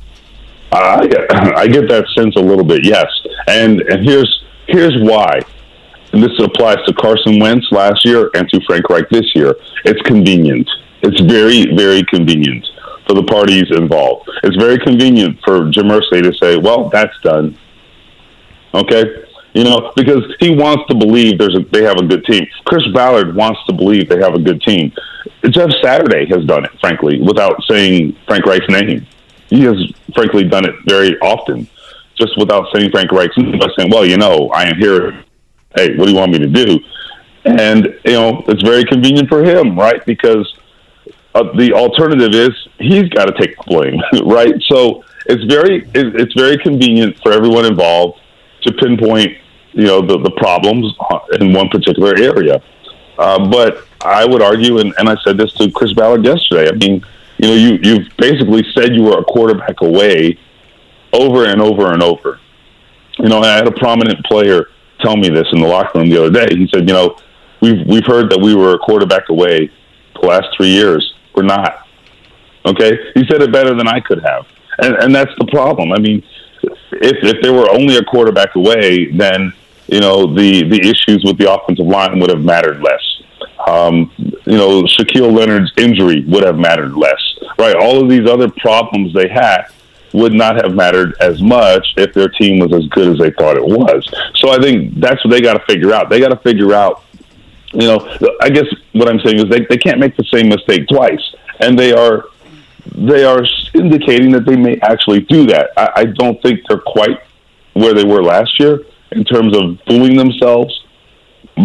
[0.72, 3.08] Uh, I get, I get that sense a little bit, yes,
[3.48, 5.42] and and here's here's why.
[6.12, 9.56] And this applies to Carson Wentz last year and to Frank Reich this year.
[9.84, 10.70] It's convenient.
[11.02, 12.68] It's very, very convenient
[13.08, 14.30] for the parties involved.
[14.44, 17.58] It's very convenient for Jim Irsay to say, "Well, that's done."
[18.74, 22.48] Okay, you know, because he wants to believe there's a, they have a good team.
[22.66, 24.92] Chris Ballard wants to believe they have a good team.
[25.50, 29.06] Jeff Saturday has done it, frankly, without saying Frank Reich's name.
[29.50, 29.76] He has,
[30.16, 31.68] frankly, done it very often,
[32.16, 35.24] just without saying Frank Reich's name, by saying, "Well, you know, I am here.
[35.76, 36.80] Hey, what do you want me to do?"
[37.46, 40.04] And you know, it's very convenient for him, right?
[40.06, 40.52] Because
[41.36, 44.54] uh, the alternative is he's got to take the blame, right?
[44.70, 48.20] So it's very it's very convenient for everyone involved
[48.64, 49.38] to pinpoint
[49.74, 50.94] you know the, the problems
[51.40, 52.62] in one particular area.
[53.18, 56.70] Uh, but I would argue, and, and I said this to Chris Ballard yesterday.
[56.70, 57.04] I mean,
[57.38, 60.38] you know, you you've basically said you were a quarterback away
[61.14, 62.40] over and over and over.
[63.20, 64.70] You know, I had a prominent player
[65.00, 66.56] tell me this in the locker room the other day.
[66.56, 67.18] He said, you know,
[67.62, 69.72] we've we've heard that we were a quarterback away
[70.20, 71.14] the last three years.
[71.36, 71.88] We're not.
[72.66, 74.46] Okay, he said it better than I could have,
[74.80, 75.92] and and that's the problem.
[75.92, 76.24] I mean,
[76.64, 79.54] if if they were only a quarterback away, then
[79.88, 83.02] you know the the issues with the offensive line would have mattered less.
[83.68, 87.22] Um, you know, Shaquille Leonard's injury would have mattered less,
[87.58, 87.76] right?
[87.76, 89.68] All of these other problems they had
[90.14, 93.58] would not have mattered as much if their team was as good as they thought
[93.58, 94.08] it was.
[94.36, 96.10] So I think that's what they got to figure out.
[96.10, 97.04] They got to figure out
[97.74, 100.88] you know, I guess what I'm saying is they, they can't make the same mistake
[100.88, 101.22] twice,
[101.60, 102.26] and they are
[102.96, 105.72] they are indicating that they may actually do that.
[105.78, 107.22] I, I don't think they're quite
[107.74, 108.82] where they were last year
[109.12, 110.84] in terms of fooling themselves,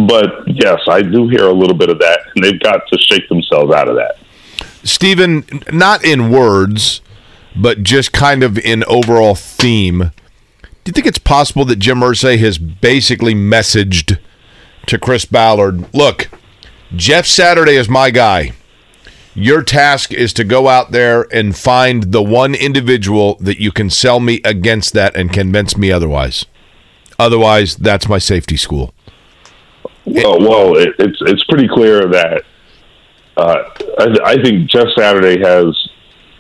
[0.07, 3.29] but yes, I do hear a little bit of that, and they've got to shake
[3.29, 4.17] themselves out of that.
[4.85, 7.01] Stephen, not in words,
[7.55, 10.13] but just kind of in overall theme.
[10.63, 14.19] Do you think it's possible that Jim Irsay has basically messaged
[14.89, 16.29] to Chris Ballard, look,
[16.97, 18.53] Jeff Saturday is my guy.
[19.35, 23.89] Your task is to go out there and find the one individual that you can
[23.89, 26.45] sell me against that and convince me otherwise.
[27.19, 28.95] Otherwise, that's my safety school.
[30.05, 32.43] Well, well, it, it's it's pretty clear that
[33.37, 33.65] uh,
[33.99, 35.89] I, I think Jeff Saturday has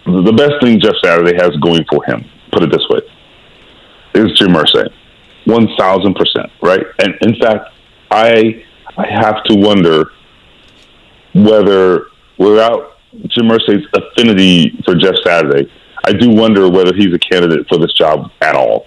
[0.07, 2.25] the best thing Jeff Saturday has going for him.
[2.51, 3.01] Put it this way:
[4.15, 4.89] is Jim Irsay,
[5.45, 6.87] one thousand percent, right?
[6.99, 7.75] And in fact,
[8.11, 8.65] I
[8.97, 10.13] I have to wonder
[11.35, 12.07] whether
[12.39, 15.71] without Jim Irsay's affinity for Jeff Saturday,
[16.05, 18.87] I do wonder whether he's a candidate for this job at all.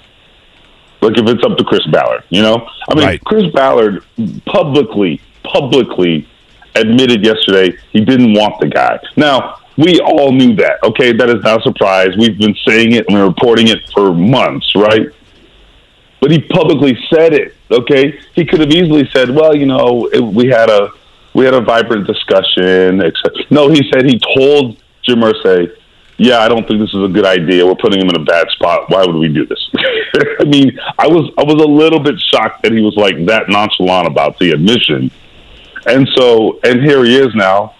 [1.01, 2.67] Like if it's up to Chris Ballard, you know?
[2.89, 3.23] I mean, right.
[3.23, 4.03] Chris Ballard
[4.45, 6.27] publicly, publicly
[6.75, 8.99] admitted yesterday he didn't want the guy.
[9.17, 10.77] Now, we all knew that.
[10.83, 12.09] Okay, that is not a surprise.
[12.17, 15.07] We've been saying it and reporting it for months, right?
[16.21, 17.55] But he publicly said it.
[17.69, 20.89] Okay, he could have easily said, "Well, you know, it, we had a
[21.33, 25.75] we had a vibrant discussion." Except, no, he said he told Jim Irsay,
[26.21, 27.65] yeah, I don't think this is a good idea.
[27.65, 28.91] We're putting him in a bad spot.
[28.91, 29.71] Why would we do this?
[30.39, 33.49] I mean, I was I was a little bit shocked that he was like that
[33.49, 35.09] nonchalant about the admission.
[35.87, 37.73] And so, and here he is now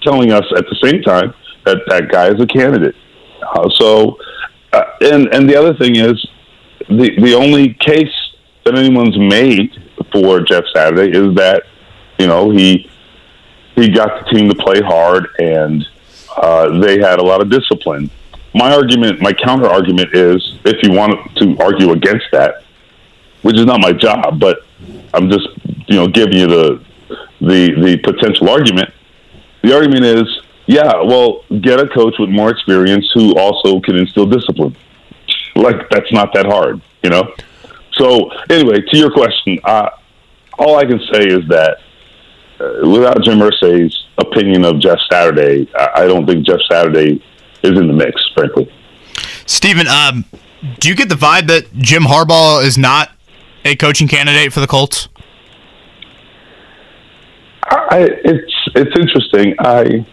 [0.00, 1.34] telling us at the same time
[1.66, 2.94] that that guy is a candidate.
[3.42, 4.18] Uh, so,
[4.72, 6.26] uh, and and the other thing is
[6.88, 8.14] the the only case
[8.64, 9.72] that anyone's made
[10.12, 11.64] for Jeff Saturday is that
[12.18, 12.90] you know he
[13.74, 15.86] he got the team to play hard and
[16.36, 18.10] uh, they had a lot of discipline.
[18.54, 22.64] My argument, my counter argument is, if you want to argue against that,
[23.42, 24.66] which is not my job, but
[25.14, 25.48] I'm just
[25.86, 26.84] you know giving you the
[27.40, 28.92] the the potential argument.
[29.62, 34.26] The argument is, yeah, well, get a coach with more experience who also can instill
[34.26, 34.76] discipline.
[35.58, 37.34] Like that's not that hard, you know.
[37.92, 39.90] So anyway, to your question, uh,
[40.58, 41.78] all I can say is that
[42.60, 47.22] uh, without Jim Irsay's opinion of Jeff Saturday, I, I don't think Jeff Saturday
[47.62, 48.72] is in the mix, frankly.
[49.46, 50.24] Stephen, um,
[50.78, 53.10] do you get the vibe that Jim Harbaugh is not
[53.64, 55.08] a coaching candidate for the Colts?
[57.70, 59.54] I, it's it's interesting.
[59.58, 60.06] I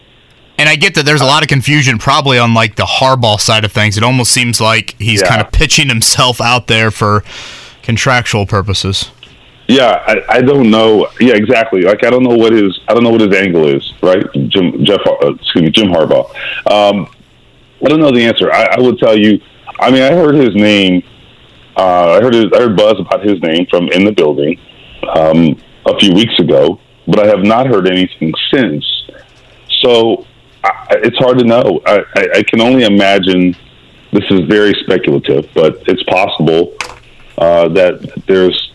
[0.57, 3.65] and I get that there's a lot of confusion probably on like the Harbaugh side
[3.65, 3.97] of things.
[3.97, 5.27] It almost seems like he's yeah.
[5.27, 7.23] kind of pitching himself out there for
[7.81, 9.11] contractual purposes.
[9.67, 11.07] Yeah, I, I don't know.
[11.19, 11.81] Yeah, exactly.
[11.81, 13.93] Like I don't know what his I don't know what his angle is.
[14.01, 15.01] Right, Jim Jeff.
[15.05, 16.29] Uh, excuse me, Jim Harbaugh.
[16.71, 17.07] Um,
[17.83, 18.51] I don't know the answer.
[18.51, 19.41] I, I would tell you.
[19.79, 21.03] I mean, I heard his name.
[21.75, 24.57] Uh, I heard his, I heard buzz about his name from in the building
[25.15, 28.85] um, a few weeks ago, but I have not heard anything since.
[29.81, 30.25] So
[30.65, 31.81] I, it's hard to know.
[31.85, 33.55] I, I, I can only imagine.
[34.11, 36.73] This is very speculative, but it's possible
[37.37, 38.71] uh, that there's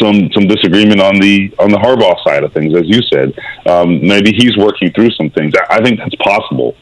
[0.00, 3.34] some some disagreement on the on the Harbaugh side of things, as you said.
[3.66, 5.54] Um, maybe he's working through some things.
[5.56, 6.76] I, I think that's possible.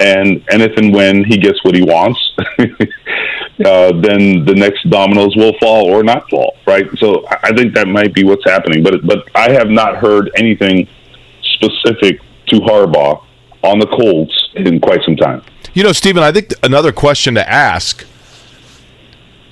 [0.00, 5.34] And and if and when he gets what he wants, uh, then the next dominoes
[5.36, 6.86] will fall or not fall, right?
[6.98, 8.82] So I think that might be what's happening.
[8.82, 10.88] But but I have not heard anything
[11.42, 13.24] specific to Harbaugh
[13.62, 15.42] on the Colts in quite some time.
[15.74, 18.04] You know, Stephen, I think another question to ask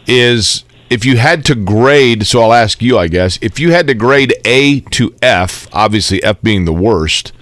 [0.07, 3.87] is if you had to grade, so I'll ask you, I guess, if you had
[3.89, 7.33] to grade A to F, obviously F being the worst,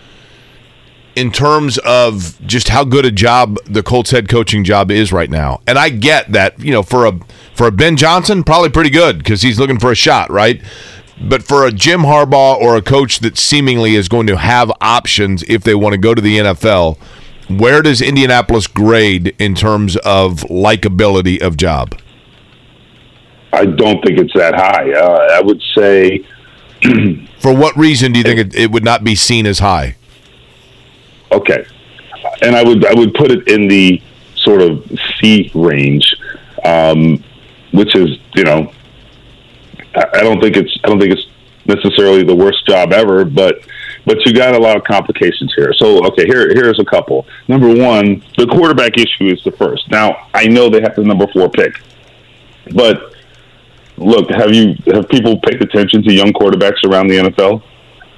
[1.15, 5.31] in terms of just how good a job the Colts head coaching job is right
[5.31, 5.61] now.
[5.67, 7.19] And I get that, you know, for a
[7.55, 10.61] for a Ben Johnson, probably pretty good because he's looking for a shot, right?
[11.21, 15.43] But for a Jim Harbaugh or a coach that seemingly is going to have options
[15.45, 16.99] if they want to go to the NFL,
[17.49, 21.97] where does Indianapolis grade in terms of likability of job?
[23.53, 24.93] I don't think it's that high.
[24.93, 26.27] Uh, I would say.
[27.39, 29.97] For what reason do you think it, it, would not be seen as high?
[31.31, 31.65] Okay,
[32.43, 34.03] and I would I would put it in the
[34.35, 34.85] sort of
[35.19, 36.05] C range,
[36.65, 37.23] um,
[37.73, 38.73] which is you know,
[39.97, 41.27] I, don't think it's I don't think it's
[41.67, 43.61] necessarily the worst job ever, but
[44.07, 45.73] but you got a lot of complications here.
[45.75, 47.27] So okay, here here's a couple.
[47.49, 49.91] Number one, the quarterback issue is the first.
[49.91, 51.81] Now I know they have the number four pick,
[52.75, 53.15] but
[53.97, 57.63] look, have you have people paid attention to young quarterbacks around the NFL?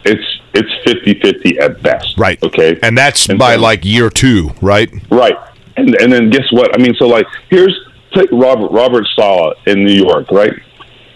[0.04, 2.16] It's it's 50-50 at best.
[2.16, 2.42] Right.
[2.42, 2.78] Okay.
[2.82, 4.90] And that's and by so, like year 2, right?
[5.10, 5.36] Right.
[5.76, 6.74] And and then guess what?
[6.74, 7.78] I mean, so like here's
[8.14, 10.52] take Robert Robert Saleh in New York, right?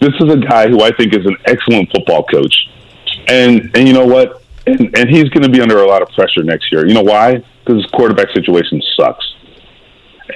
[0.01, 2.55] This is a guy who I think is an excellent football coach.
[3.29, 4.43] And and you know what?
[4.67, 6.87] And and he's going to be under a lot of pressure next year.
[6.87, 7.43] You know why?
[7.61, 9.27] Because his quarterback situation sucks.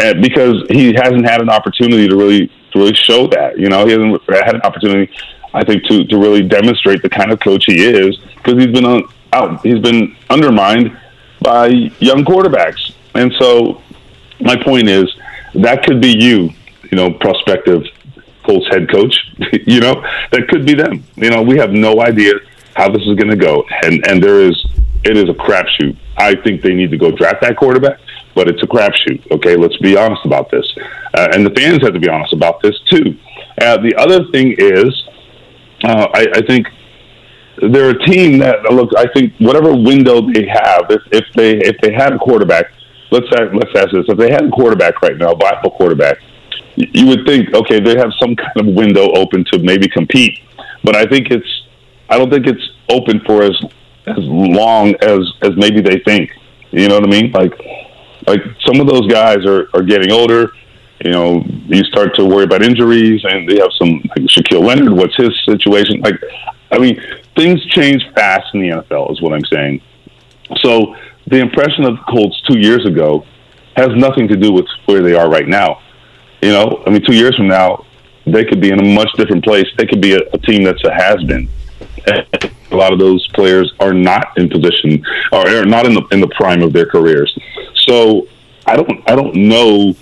[0.00, 3.59] And because he hasn't had an opportunity to really to really show that.
[3.59, 5.12] You know, he hasn't had an opportunity,
[5.55, 8.85] I think, to to really demonstrate the kind of coach he is because he's been
[8.85, 10.98] on, out, he's been undermined
[11.40, 11.68] by
[12.00, 13.83] young quarterbacks, and so
[14.40, 15.05] my point is
[15.55, 16.50] that could be you,
[16.90, 17.85] you know, prospective
[18.44, 19.14] Colts head coach.
[19.66, 20.02] you know,
[20.33, 21.04] that could be them.
[21.16, 22.35] You know, we have no idea
[22.76, 24.57] how this is going to go, and and there is
[25.04, 25.96] it is a crapshoot.
[26.16, 27.98] I think they need to go draft that quarterback
[28.35, 29.30] but it's a crapshoot.
[29.30, 30.66] Okay, let's be honest about this,
[31.14, 33.16] uh, and the fans have to be honest about this too.
[33.61, 35.09] Uh, the other thing is,
[35.85, 36.66] uh, I, I think
[37.70, 38.90] they're a team that look.
[38.97, 42.72] I think whatever window they have, if, if they if they had a quarterback,
[43.11, 46.18] let's let's ask this: if they had a quarterback right now, a viable quarterback,
[46.77, 50.41] you would think okay, they have some kind of window open to maybe compete.
[50.83, 51.62] But I think it's
[52.09, 53.57] I don't think it's open for as
[54.07, 56.31] as long as as maybe they think.
[56.70, 57.33] You know what I mean?
[57.33, 57.55] Like
[58.27, 60.53] like some of those guys are, are getting older.
[61.05, 64.93] You know, you start to worry about injuries, and they have some like Shaquille Leonard.
[64.93, 66.01] What's his situation?
[66.01, 66.14] Like,
[66.70, 67.01] I mean,
[67.37, 69.83] things change fast in the NFL, is what I'm saying.
[70.62, 70.95] So
[71.27, 73.27] the impression of the Colts two years ago
[73.77, 75.81] has nothing to do with where they are right now.
[76.45, 77.86] You know, I mean, two years from now,
[78.26, 79.64] they could be in a much different place.
[79.78, 81.49] They could be a, a team that's a has been.
[82.70, 86.20] A lot of those players are not in position or are not in the in
[86.20, 87.34] the prime of their careers.
[87.86, 88.28] So
[88.66, 89.95] I don't I don't know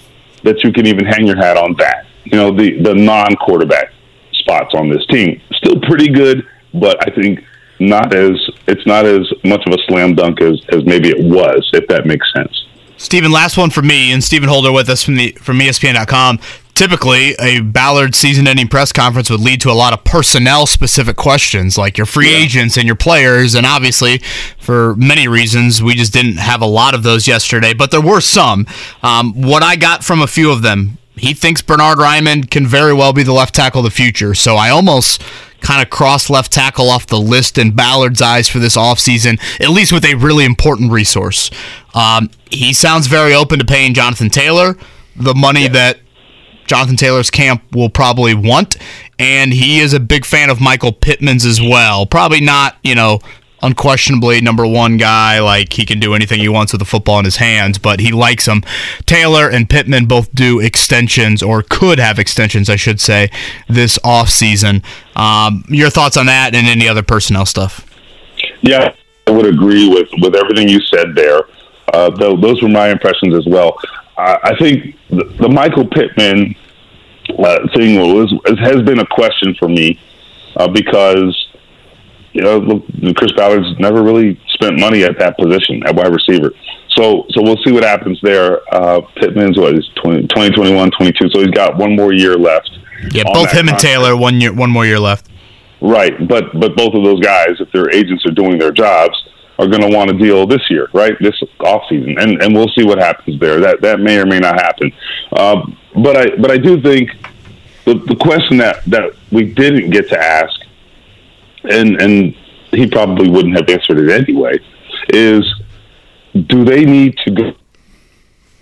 [0.43, 2.07] that you can even hang your hat on that.
[2.25, 3.93] You know, the the non quarterback
[4.33, 7.45] spots on this team still pretty good, but I think
[7.79, 8.33] not as
[8.67, 12.05] it's not as much of a slam dunk as as maybe it was, if that
[12.05, 12.67] makes sense.
[13.03, 16.39] Stephen, last one for me, and Stephen Holder with us from the from ESPN.com.
[16.75, 21.99] Typically, a Ballard season-ending press conference would lead to a lot of personnel-specific questions, like
[21.99, 22.39] your free yeah.
[22.39, 23.57] agents and your players.
[23.57, 24.19] And obviously,
[24.59, 27.75] for many reasons, we just didn't have a lot of those yesterday.
[27.75, 28.67] But there were some.
[29.03, 32.95] Um, what I got from a few of them, he thinks Bernard Raimann can very
[32.95, 34.33] well be the left tackle of the future.
[34.33, 35.23] So I almost
[35.63, 39.71] kind of cross left tackle off the list in Ballard's eyes for this offseason, at
[39.71, 41.51] least with a really important resource.
[41.95, 44.77] Um, he sounds very open to paying Jonathan Taylor
[45.17, 45.69] the money yeah.
[45.69, 45.99] that
[46.67, 48.77] Jonathan Taylor's camp will probably want.
[49.19, 52.07] And he is a big fan of Michael Pittman's as well.
[52.07, 53.21] Probably not, you know,
[53.63, 55.41] unquestionably number one guy.
[55.41, 58.13] Like he can do anything he wants with the football in his hands, but he
[58.13, 58.63] likes him.
[59.07, 63.31] Taylor and Pittman both do extensions, or could have extensions, I should say,
[63.69, 64.85] this offseason.
[65.17, 67.87] Um, your thoughts on that and any other personnel stuff?
[68.63, 68.95] Yeah,
[69.27, 71.43] I would agree with, with everything you said there.
[71.93, 73.79] Uh, though those were my impressions as well.
[74.17, 76.55] Uh, I think the, the Michael Pittman
[77.39, 79.99] uh, thing was has been a question for me
[80.57, 81.49] uh, because
[82.33, 82.81] you know,
[83.15, 86.53] Chris Ballard's never really spent money at that position at wide receiver.
[86.89, 88.61] So, so we'll see what happens there.
[88.75, 91.29] Uh, Pittman's what is 20, 20, 21, 22.
[91.31, 92.71] So he's got one more year left.
[93.11, 95.29] Yeah, both him and Taylor, one year, one more year left.
[95.81, 99.21] Right, but but both of those guys, if their agents are doing their jobs,
[99.59, 101.15] are going to want to deal this year, right?
[101.21, 103.59] This off season, and and we'll see what happens there.
[103.59, 104.93] That that may or may not happen.
[105.33, 105.67] Uh,
[105.97, 107.11] but I but I do think
[107.85, 110.61] the the question that that we didn't get to ask
[111.65, 112.35] and and
[112.73, 114.59] he probably wouldn't have answered it anyway,
[115.09, 115.45] is
[116.47, 117.53] do they need to go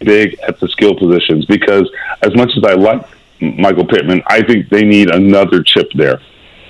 [0.01, 1.47] big at the skill positions?
[1.47, 1.89] Because
[2.23, 3.07] as much as I like
[3.41, 6.21] Michael Pittman, I think they need another chip there,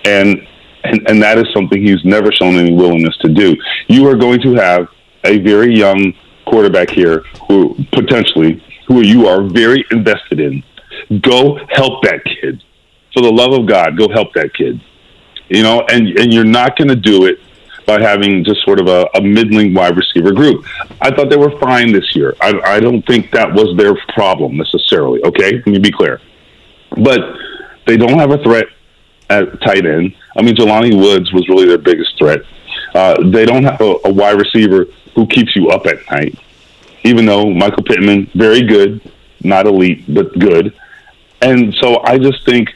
[0.05, 0.47] and
[0.85, 3.57] and and that is something he's never shown any willingness to do.
[3.89, 4.89] You are going to have
[5.25, 6.13] a very young
[6.47, 10.63] quarterback here who potentially who you are very invested in.
[11.21, 12.63] Go help that kid.
[13.15, 14.81] For the love of God, go help that kid
[15.51, 17.41] you know, and and you're not going to do it
[17.87, 20.65] by having just sort of a, a, middling wide receiver group.
[21.01, 22.37] I thought they were fine this year.
[22.41, 25.21] I, I don't think that was their problem necessarily.
[25.25, 26.21] Okay, let me be clear,
[26.97, 27.21] but
[27.87, 28.67] they don't have a threat
[29.29, 30.15] at tight end.
[30.37, 32.43] I mean, Jelani Woods was really their biggest threat.
[32.95, 34.87] Uh, they don't have a, a wide receiver
[35.17, 36.39] who keeps you up at night,
[37.03, 39.01] even though Michael Pittman, very good,
[39.43, 40.77] not elite, but good.
[41.43, 42.73] And so I just think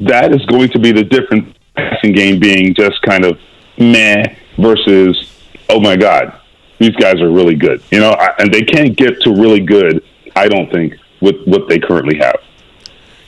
[0.00, 3.38] that is going to be the difference passing game being just kind of
[3.78, 5.30] meh versus
[5.68, 6.40] oh my god,
[6.78, 7.82] these guys are really good.
[7.90, 10.04] You know, and they can't get to really good.
[10.36, 12.36] I don't think with what they currently have.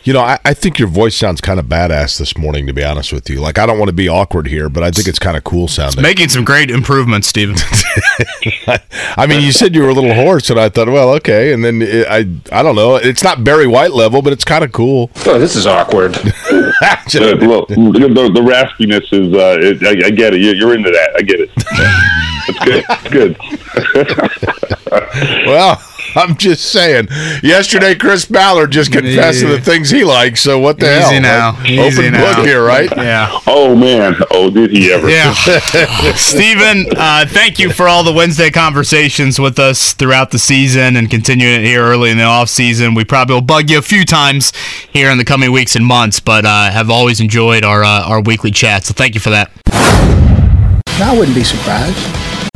[0.06, 2.84] You know, I, I, think your voice sounds kind of badass this morning, to be
[2.84, 3.40] honest with you.
[3.40, 5.66] Like, I don't want to be awkward here, but I think it's kind of cool
[5.66, 5.98] sounding.
[5.98, 7.56] It's making some great improvements, Stephen.
[9.16, 11.52] I mean, you said you were a little hoarse, and I thought, well, okay.
[11.52, 12.18] And then it, I,
[12.56, 12.94] I don't know.
[12.94, 15.10] It's not Barry White level, but it's kind of cool.
[15.26, 16.14] Oh, this is awkward.
[16.80, 20.40] the, the, the, raspiness is, uh, it, I, I, get it.
[20.40, 21.14] You're into that.
[21.16, 21.50] I get it.
[22.48, 23.36] it's good.
[23.74, 23.84] It's
[24.92, 25.46] good.
[25.46, 25.82] well.
[26.26, 27.08] I'm just saying.
[27.42, 29.48] Yesterday, Chris Ballard just confessed yeah.
[29.48, 30.40] to the things he likes.
[30.40, 31.20] So what the Easy hell?
[31.20, 31.52] now.
[31.52, 31.70] Right?
[31.70, 32.36] Easy Open now.
[32.36, 32.90] book here, right?
[32.96, 33.38] Yeah.
[33.46, 34.16] Oh man.
[34.30, 35.10] Oh, did he ever?
[35.10, 35.34] Yeah.
[36.14, 41.10] Stephen, uh, thank you for all the Wednesday conversations with us throughout the season and
[41.10, 42.94] continuing it here early in the off season.
[42.94, 44.54] We probably will bug you a few times
[44.90, 48.22] here in the coming weeks and months, but uh, have always enjoyed our uh, our
[48.22, 48.84] weekly chat.
[48.84, 49.50] So thank you for that.
[50.98, 52.55] I wouldn't be surprised.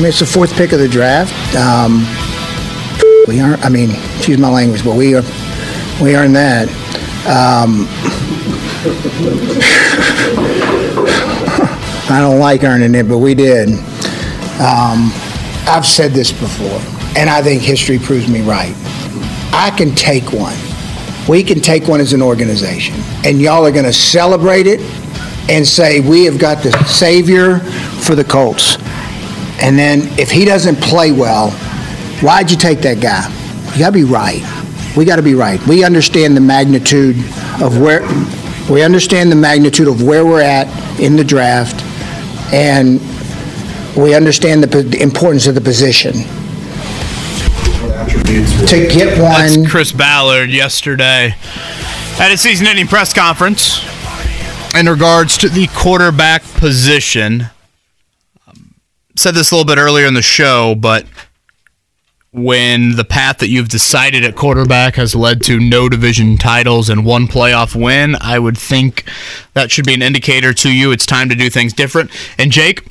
[0.00, 1.32] It's the fourth pick of the draft.
[1.56, 2.06] Um,
[3.26, 3.64] we aren't.
[3.64, 5.22] I mean, excuse my language, but we are.
[6.00, 6.68] We earned that.
[7.26, 7.88] Um,
[12.10, 13.70] I don't like earning it, but we did.
[14.60, 15.10] Um,
[15.66, 16.80] I've said this before,
[17.18, 18.74] and I think history proves me right.
[19.52, 20.56] I can take one.
[21.28, 22.94] We can take one as an organization,
[23.24, 24.80] and y'all are going to celebrate it
[25.50, 28.78] and say we have got the savior for the Colts.
[29.60, 31.50] And then if he doesn't play well,
[32.20, 33.26] why'd you take that guy?
[33.72, 34.42] You got to be right.
[34.96, 35.64] We got to be right.
[35.66, 37.16] We understand the magnitude
[37.60, 38.02] of where
[38.70, 40.66] we understand the magnitude of where we're at
[41.00, 41.82] in the draft,
[42.52, 43.00] and
[43.96, 46.12] we understand the, the importance of the position.
[48.66, 51.34] To get one, That's Chris Ballard yesterday
[52.18, 53.80] at a season-ending press conference
[54.74, 57.46] in regards to the quarterback position.
[59.18, 61.04] Said this a little bit earlier in the show, but
[62.30, 67.04] when the path that you've decided at quarterback has led to no division titles and
[67.04, 69.02] one playoff win, I would think
[69.54, 72.12] that should be an indicator to you it's time to do things different.
[72.38, 72.86] And Jake,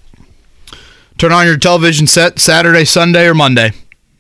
[1.18, 3.72] turn on your television set Saturday, Sunday, or Monday.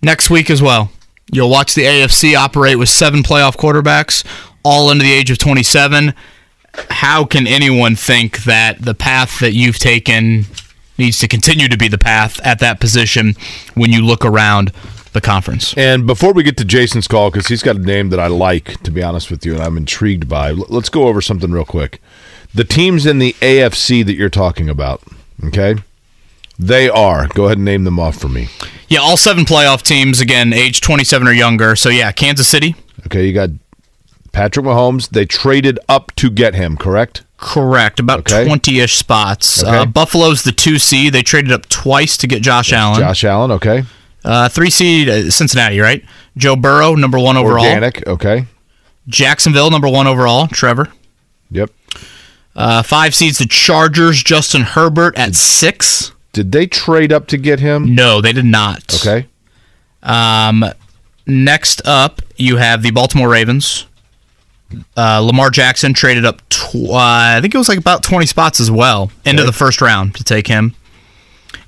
[0.01, 0.89] Next week as well.
[1.29, 4.25] You'll watch the AFC operate with seven playoff quarterbacks,
[4.63, 6.13] all under the age of 27.
[6.89, 10.45] How can anyone think that the path that you've taken
[10.97, 13.35] needs to continue to be the path at that position
[13.73, 14.71] when you look around
[15.13, 15.73] the conference?
[15.77, 18.81] And before we get to Jason's call, because he's got a name that I like,
[18.83, 22.01] to be honest with you, and I'm intrigued by, let's go over something real quick.
[22.53, 25.01] The teams in the AFC that you're talking about,
[25.45, 25.75] okay?
[26.59, 27.27] They are.
[27.27, 28.49] Go ahead and name them off for me.
[28.87, 31.75] Yeah, all seven playoff teams, again, age 27 or younger.
[31.75, 32.75] So, yeah, Kansas City.
[33.05, 33.49] Okay, you got
[34.37, 35.09] Patrick Mahomes.
[35.09, 37.23] They traded up to get him, correct?
[37.37, 38.45] Correct, about Okay.
[38.45, 39.63] 20 ish spots.
[39.63, 39.77] Okay.
[39.77, 41.11] Uh, Buffalo's the two seed.
[41.13, 42.99] They traded up twice to get Josh Allen.
[42.99, 43.83] Josh Allen, okay.
[44.23, 46.05] Uh, three seed, uh, Cincinnati, right?
[46.37, 47.65] Joe Burrow, number one overall.
[47.65, 48.45] Organic, okay.
[49.07, 50.47] Jacksonville, number one overall.
[50.47, 50.89] Trevor.
[51.49, 51.71] Yep.
[52.55, 56.11] Uh, five seeds, the Chargers, Justin Herbert at six.
[56.31, 57.95] Did they trade up to get him?
[57.95, 58.93] No, they did not.
[59.01, 59.25] Okay.
[60.03, 60.63] Um,
[61.25, 63.87] next up, you have the Baltimore Ravens.
[64.97, 68.59] Uh, Lamar Jackson traded up, tw- uh, I think it was like about 20 spots
[68.59, 69.45] as well, into Okay.
[69.47, 70.75] the first round to take him.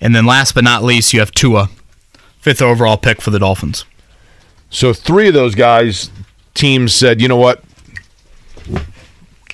[0.02, 1.70] And then last but not least, you have Tua,
[2.40, 3.86] fifth overall pick for the Dolphins.
[4.70, 6.10] So three of those guys,
[6.54, 7.64] teams said, you know what?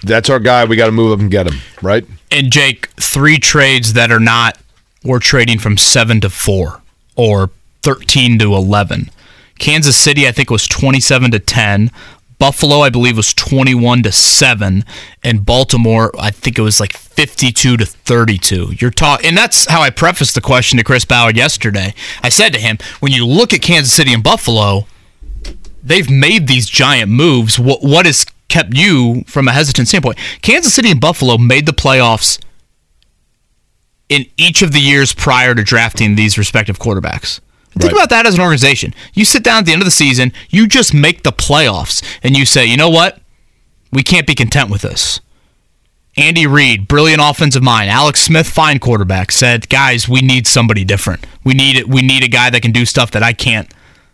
[0.03, 0.65] That's our guy.
[0.65, 2.05] We got to move up and get him, right?
[2.31, 4.57] And Jake, three trades that are not,
[5.03, 6.81] we're trading from seven to four
[7.15, 7.49] or
[7.83, 9.09] 13 to 11.
[9.57, 11.89] Kansas City, I think, was 27 to 10.
[12.37, 14.83] Buffalo, I believe, was 21 to 7.
[15.23, 18.73] And Baltimore, I think it was like 52 to 32.
[18.79, 21.93] You're talking, and that's how I prefaced the question to Chris Ballard yesterday.
[22.21, 24.87] I said to him, when you look at Kansas City and Buffalo,
[25.83, 27.57] they've made these giant moves.
[27.57, 30.17] What, what has kept you from a hesitant standpoint?
[30.41, 32.39] Kansas City and Buffalo made the playoffs
[34.09, 37.39] in each of the years prior to drafting these respective quarterbacks.
[37.77, 37.99] Think Right.
[37.99, 38.93] about that as an organization.
[39.13, 42.35] You sit down at the end of the season, you just make the playoffs, and
[42.37, 43.19] you say, you know what?
[43.91, 45.19] We can't be content with this.
[46.17, 47.89] Andy Reid, brilliant offensive mind.
[47.89, 51.25] Alex Smith, fine quarterback, said, "Guys, we need somebody different.
[51.43, 51.89] We need it.
[51.89, 53.69] We need a guy that can do stuff that I can't.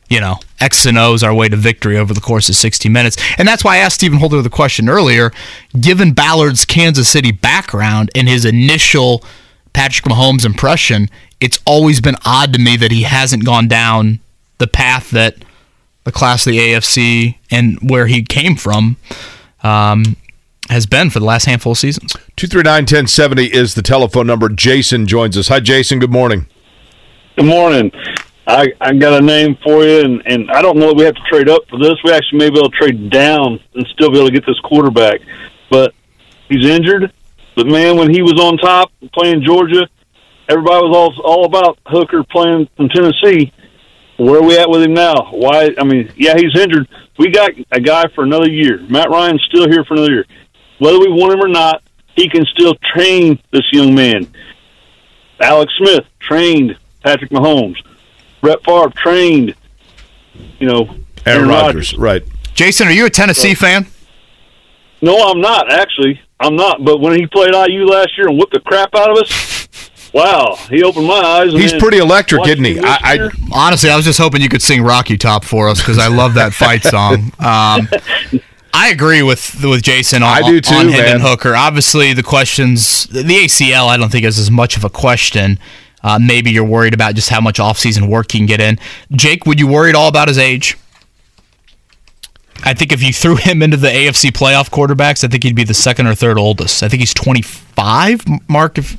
[0.09, 3.17] You know, X and O's our way to victory over the course of 60 minutes."
[3.37, 5.31] And that's why I asked Stephen Holder the question earlier.
[5.79, 9.23] Given Ballard's Kansas City background and his initial
[9.73, 11.07] Patrick Mahomes impression,
[11.41, 14.19] it's always been odd to me that he hasn't gone down
[14.59, 15.43] the path that
[16.03, 18.97] the class of the AFC and where he came from
[19.63, 20.15] um,
[20.69, 22.13] has been for the last handful of seasons.
[22.35, 24.49] 239 1070 is the telephone number.
[24.49, 25.47] Jason joins us.
[25.47, 25.99] Hi, Jason.
[25.99, 26.45] Good morning.
[27.35, 27.91] Good morning.
[28.47, 31.15] I, I got a name for you, and, and I don't know if we have
[31.15, 31.93] to trade up for this.
[32.03, 34.59] We actually may be able to trade down and still be able to get this
[34.63, 35.21] quarterback.
[35.69, 35.93] But
[36.49, 37.13] he's injured.
[37.55, 39.87] But man, when he was on top playing Georgia,
[40.49, 43.51] everybody was all all about Hooker playing from Tennessee.
[44.17, 45.31] Where are we at with him now?
[45.31, 45.71] Why?
[45.77, 46.87] I mean, yeah, he's injured.
[47.17, 48.79] We got a guy for another year.
[48.89, 50.25] Matt Ryan's still here for another year.
[50.79, 51.81] Whether we want him or not,
[52.15, 54.27] he can still train this young man.
[55.39, 57.77] Alex Smith trained Patrick Mahomes.
[58.41, 59.55] Brett Favre trained,
[60.59, 61.97] you know, Aaron Rodgers.
[61.97, 62.23] Right.
[62.53, 63.87] Jason, are you a Tennessee fan?
[65.01, 66.21] No, I'm not actually.
[66.39, 66.83] I'm not.
[66.83, 69.60] But when he played IU last year and whipped the crap out of us,
[70.13, 71.53] Wow, he opened my eyes.
[71.53, 72.85] He's pretty electric, Watching isn't he?
[72.85, 75.97] I, I Honestly, I was just hoping you could sing Rocky Top for us because
[75.97, 77.31] I love that fight song.
[77.41, 77.87] Um,
[78.73, 81.19] I agree with with Jason on, I do too, on Hendon man.
[81.21, 81.55] Hooker.
[81.55, 85.59] Obviously, the questions, the ACL, I don't think is as much of a question.
[86.03, 88.79] Uh, maybe you're worried about just how much offseason work he can get in.
[89.11, 90.77] Jake, would you worry at all about his age?
[92.63, 95.63] I think if you threw him into the AFC playoff quarterbacks, I think he'd be
[95.63, 96.83] the second or third oldest.
[96.83, 98.23] I think he's 25.
[98.47, 98.97] Mark, if you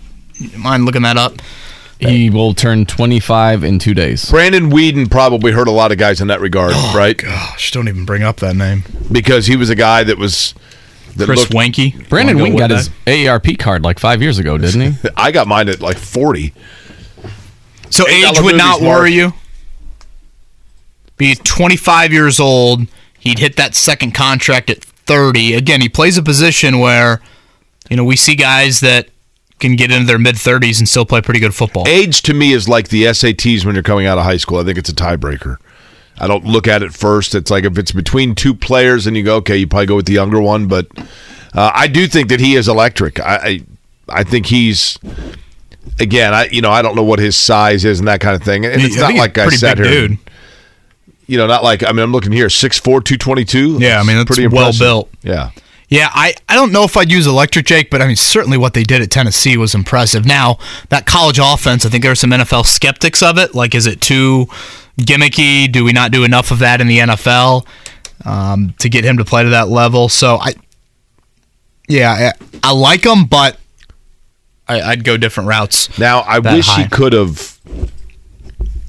[0.56, 1.34] mind looking that up.
[1.98, 4.28] He will turn 25 in two days.
[4.28, 7.16] Brandon Weeden probably hurt a lot of guys in that regard, oh, right?
[7.16, 8.82] Gosh, don't even bring up that name.
[9.12, 10.52] Because he was a guy that was
[11.16, 11.52] that Chris looked.
[11.52, 12.08] Wanky.
[12.08, 15.08] Brandon Wanna go Wing got with his AARP card like five years ago, didn't he?
[15.16, 16.54] I got mine at like forty.
[17.90, 19.00] So age would not Mark.
[19.00, 19.34] worry you.
[21.18, 22.86] Be 25 years old.
[23.18, 25.54] He'd hit that second contract at 30.
[25.54, 27.20] Again, he plays a position where,
[27.90, 29.10] you know, we see guys that
[29.62, 31.84] can get into their mid 30s and still play pretty good football.
[31.88, 34.58] Age to me is like the SATs when you're coming out of high school.
[34.58, 35.56] I think it's a tiebreaker.
[36.18, 37.34] I don't look at it first.
[37.34, 40.06] It's like if it's between two players and you go, okay, you probably go with
[40.06, 40.68] the younger one.
[40.68, 40.86] But
[41.54, 43.18] uh, I do think that he is electric.
[43.20, 43.60] I, I
[44.08, 44.98] I think he's
[45.98, 46.34] again.
[46.34, 48.66] I you know I don't know what his size is and that kind of thing.
[48.66, 49.86] And it's I not like I sat here.
[49.86, 50.18] dude.
[51.26, 53.78] You know, not like I mean, I'm looking here, 6'4", 222.
[53.78, 55.08] Yeah, I mean, that's pretty well built.
[55.22, 55.50] Yeah.
[55.92, 58.72] Yeah, I, I don't know if I'd use electric, Jake, but I mean, certainly what
[58.72, 60.24] they did at Tennessee was impressive.
[60.24, 60.56] Now,
[60.88, 63.54] that college offense, I think there are some NFL skeptics of it.
[63.54, 64.46] Like, is it too
[64.98, 65.70] gimmicky?
[65.70, 67.66] Do we not do enough of that in the NFL
[68.24, 70.08] um, to get him to play to that level?
[70.08, 70.54] So, I,
[71.88, 72.32] yeah,
[72.62, 73.58] I, I like him, but
[74.66, 75.98] I, I'd go different routes.
[75.98, 76.84] Now, I wish high.
[76.84, 77.51] he could have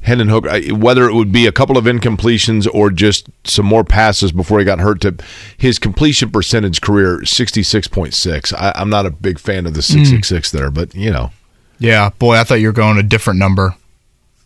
[0.03, 3.83] Hendon Hooker, I- whether it would be a couple of incompletions or just some more
[3.83, 5.01] passes before he got hurt.
[5.01, 5.15] To
[5.57, 8.53] his completion percentage career, sixty six point six.
[8.57, 11.31] I'm not a big fan of the six six six there, but you know,
[11.79, 13.75] Yeah, boy, I thought you were going a different number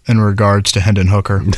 [0.07, 1.43] in regards to Hendon Hooker.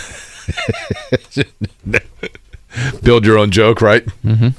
[3.04, 4.06] build your own joke, right?
[4.24, 4.50] Mm-hmm.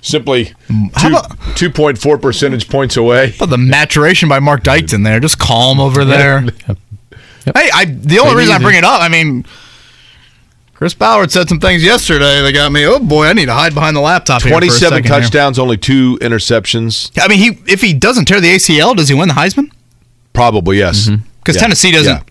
[0.00, 0.52] Simply
[0.98, 3.34] two about- two point four percentage points away.
[3.38, 6.44] But the maturation by Mark Dykton there, just calm over there.
[7.44, 9.44] Hey, I the only Take it reason I bring it up, I mean,
[10.74, 12.84] Chris Ballard said some things yesterday that got me.
[12.86, 14.42] Oh boy, I need to hide behind the laptop.
[14.42, 17.10] here for a Twenty seven second here." touchdowns, only two interceptions.
[17.20, 19.70] I mean, he if he doesn't tear the ACL, does he win the Heisman?
[20.32, 21.62] Probably yes, Because Yeah.
[21.62, 22.12] Tennessee doesn't.
[22.12, 22.22] Yeah.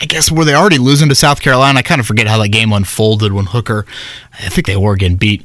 [0.00, 1.80] I guess were they already losing to South Carolina?
[1.80, 3.84] I kind of forget how that game unfolded when Hooker.
[4.34, 5.42] I think they were getting beat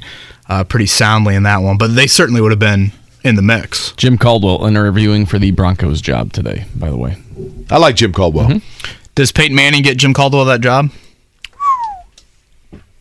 [0.48, 2.92] uh, pretty soundly in that one, but they certainly would have been
[3.24, 3.92] in the mix.
[3.92, 7.16] Jim Caldwell interviewing for the Broncos job today, by the way.
[7.70, 8.48] I like Jim Caldwell.
[8.48, 8.98] Mm-hmm.
[9.14, 10.90] Does Peyton Manning get Jim Caldwell that job?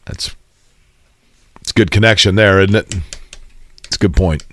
[0.05, 0.35] That's
[1.61, 2.95] it's a good connection there, isn't it?
[3.85, 4.43] It's a good point.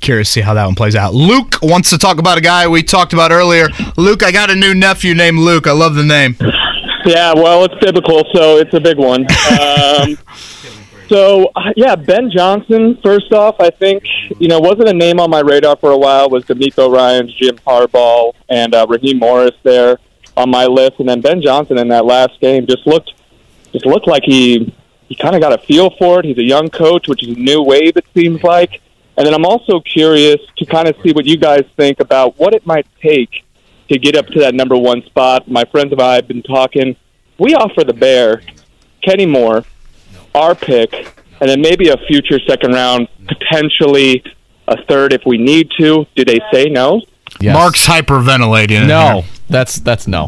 [0.00, 1.12] curious to see how that one plays out.
[1.14, 3.68] Luke wants to talk about a guy we talked about earlier.
[3.96, 5.66] Luke, I got a new nephew named Luke.
[5.66, 6.36] I love the name.
[7.04, 9.26] Yeah, well, it's biblical, so it's a big one.
[9.60, 10.18] Um,
[11.08, 14.04] so, uh, yeah, Ben Johnson, first off, I think,
[14.38, 17.56] you know, wasn't a name on my radar for a while, was DeMeco Ryans, Jim
[17.66, 19.98] Harbaugh, and uh, Raheem Morris there
[20.36, 21.00] on my list.
[21.00, 23.12] And then Ben Johnson in that last game just looked
[23.72, 24.74] just looked like he,
[25.08, 26.24] he kind of got a feel for it.
[26.24, 28.80] He's a young coach, which is a new wave, it seems like.
[29.16, 32.54] And then I'm also curious to kind of see what you guys think about what
[32.54, 33.44] it might take
[33.88, 35.48] to get up to that number one spot.
[35.48, 36.96] My friends and I have been talking.
[37.38, 38.42] We offer the Bear,
[39.02, 39.64] Kenny Moore,
[40.34, 40.92] our pick,
[41.40, 44.22] and then maybe a future second round, potentially
[44.66, 46.06] a third if we need to.
[46.14, 47.02] Do they say no?
[47.40, 47.54] Yes.
[47.54, 48.86] Mark's hyperventilating.
[48.86, 49.30] No, here.
[49.50, 50.26] that's that's no.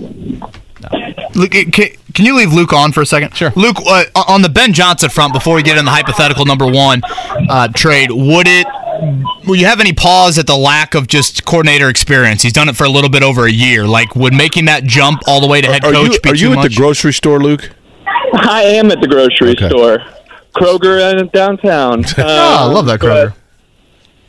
[1.35, 3.37] Luke, can, can you leave Luke on for a second?
[3.37, 3.53] Sure.
[3.55, 7.03] Luke, uh, on the Ben Johnson front, before we get in the hypothetical number one
[7.49, 8.67] uh, trade, would it?
[9.47, 12.43] Will you have any pause at the lack of just coordinator experience?
[12.43, 13.87] He's done it for a little bit over a year.
[13.87, 16.35] Like, would making that jump all the way to head Are coach you, be are
[16.35, 16.75] too you at much?
[16.75, 17.71] the grocery store, Luke?
[18.35, 19.69] I am at the grocery Okay.
[19.69, 19.99] store,
[20.55, 22.05] Kroger in downtown.
[22.19, 23.35] oh, I love that Kroger.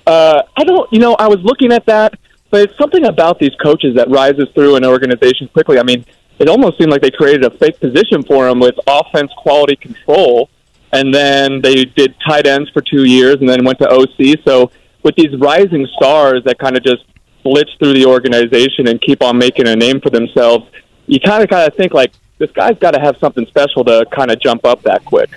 [0.05, 2.13] Uh, I don't, you know, I was looking at that,
[2.49, 5.79] but it's something about these coaches that rises through an organization quickly.
[5.79, 6.05] I mean,
[6.39, 10.49] it almost seemed like they created a fake position for him with offense quality control,
[10.91, 14.39] and then they did tight ends for two years, and then went to OC.
[14.43, 14.71] So
[15.03, 17.05] with these rising stars that kind of just
[17.43, 20.65] blitz through the organization and keep on making a name for themselves,
[21.07, 22.11] you kind of kind of think like
[22.41, 25.29] this guy's got to have something special to kind of jump up that quick.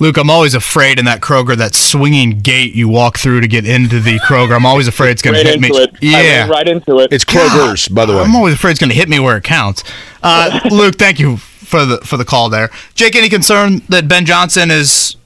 [0.00, 3.66] Luke, I'm always afraid in that Kroger, that swinging gate you walk through to get
[3.66, 4.56] into the Kroger.
[4.56, 5.68] I'm always afraid it's going to Right hit me.
[5.68, 5.90] into it.
[6.02, 6.38] I Yeah.
[6.40, 7.12] ran right into it.
[7.12, 8.22] It's Kroger's, by the way.
[8.22, 9.84] I'm always afraid it's going to hit me where it counts.
[10.22, 12.70] Uh, Luke, thank you for the for the call there.
[12.94, 15.16] Jake, any concern that Ben Johnson is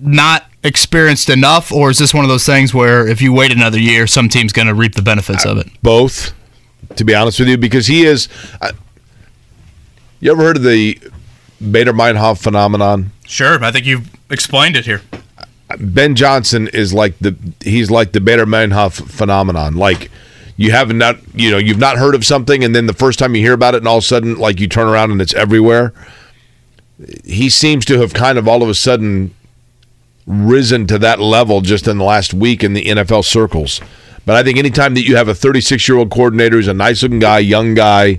[0.00, 3.78] not experienced enough, or is this one of those things where if you wait another
[3.78, 5.68] year, some team's going to reap the benefits of it?
[5.82, 6.32] Both.
[6.96, 8.28] To be honest with you, because he is.
[10.24, 10.98] You ever heard of the
[11.62, 13.12] Baader-Meinhof phenomenon?
[13.26, 15.02] Sure, I think you've explained it here.
[15.78, 19.74] Ben Johnson is like the he's like the Baader-Meinhof phenomenon.
[19.74, 20.10] Like
[20.56, 23.34] you have not you know you've not heard of something, and then the first time
[23.34, 25.34] you hear about it, and all of a sudden like you turn around and it's
[25.34, 25.92] everywhere.
[27.22, 29.34] He seems to have kind of all of a sudden
[30.26, 33.82] risen to that level just in the last week in the NFL circles.
[34.24, 37.02] But I think anytime that you have a 36 year old coordinator who's a nice
[37.02, 38.18] looking guy, young guy,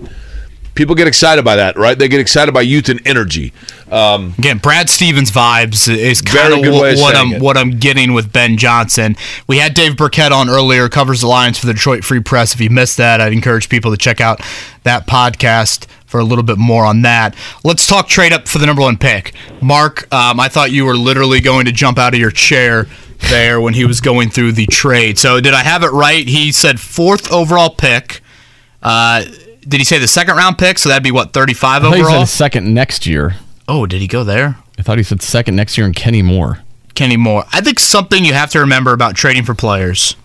[0.76, 1.97] people get excited by that, right?
[1.97, 3.53] They get excited by youth and energy.
[3.91, 7.41] Um, Again, Brad Stevens vibes is kind of of what I'm it.
[7.41, 9.15] what I'm getting with Ben Johnson.
[9.47, 12.53] We had Dave Birkett on earlier, covers the Lions for the Detroit Free Press.
[12.53, 14.41] If you missed that, I'd encourage people to check out
[14.84, 17.36] that podcast for a little bit more on that.
[17.63, 19.34] Let's talk trade up for the number one pick.
[19.61, 22.88] Mark, um, I thought you were literally going to jump out of your chair
[23.30, 25.17] there when he was going through the trade.
[25.17, 26.28] So did I have it right?
[26.28, 28.21] He said fourth overall pick.
[28.84, 29.23] Uh,
[29.68, 30.80] did he say the second round pick?
[30.80, 32.26] So that'd be what thirty five I thought he overall.
[32.26, 33.36] said second next year.
[33.68, 34.57] Oh, did he go there?
[34.78, 36.59] I thought he said second next year and Kenny Moore.
[36.93, 37.43] Kenny Moore.
[37.51, 40.16] I think something you have to remember about trading for players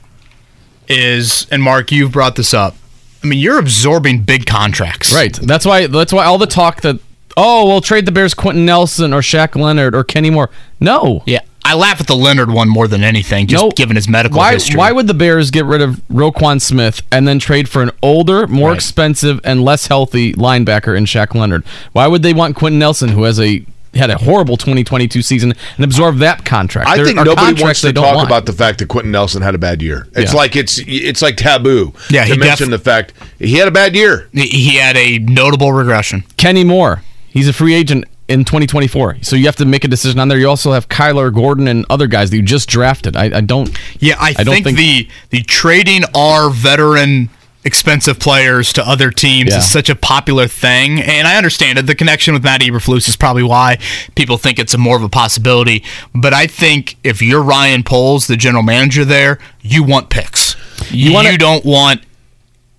[0.88, 2.76] is, and Mark, you've brought this up.
[3.22, 5.12] I mean, you're absorbing big contracts.
[5.12, 5.34] Right.
[5.34, 5.86] That's why.
[5.86, 7.00] That's why all the talk that
[7.36, 10.50] oh, we'll trade the Bears Quenton Nelson or Shaq Leonard or Kenny Moore.
[10.78, 11.22] No.
[11.26, 13.70] Yeah, I laugh at the Leonard one more than anything, just No.
[13.70, 14.54] given his medical Why?
[14.54, 14.76] history.
[14.76, 18.46] Why would the Bears get rid of Roquan Smith and then trade for an older,
[18.46, 18.76] more Right.
[18.76, 21.62] expensive, and less healthy linebacker in Shaq Leonard?
[21.92, 25.84] Why would they want Quenton Nelson, who has a had a horrible 2022 season, and
[25.84, 26.88] absorb that contract?
[26.88, 28.28] I There think nobody wants to talk want.
[28.28, 30.06] about the fact that Quenton Nelson had a bad year.
[30.14, 30.38] It's Yeah.
[30.38, 33.72] like it's it's like taboo Yeah, to he mention def- the fact he had a
[33.72, 34.28] bad year.
[34.32, 36.22] He- he had a notable regression.
[36.36, 37.02] Kenny Moore.
[37.32, 39.18] He's a free agent in 2024.
[39.22, 40.38] So you have to make a decision on there.
[40.38, 43.16] You also have Kyler Gordon and other guys that you just drafted.
[43.16, 43.76] I, I don't.
[43.98, 47.28] Yeah, I, I don't think, think- the the trading our veteran
[47.62, 49.58] expensive players to other teams Yeah.
[49.58, 51.86] is such a popular thing, and I understand it.
[51.86, 53.76] The connection with Matt Eberflus is probably why
[54.14, 55.84] people think it's a more of a possibility.
[56.14, 60.56] But I think if you're Ryan Poles, the general manager there, you want picks.
[60.90, 62.00] You, wanna- don't want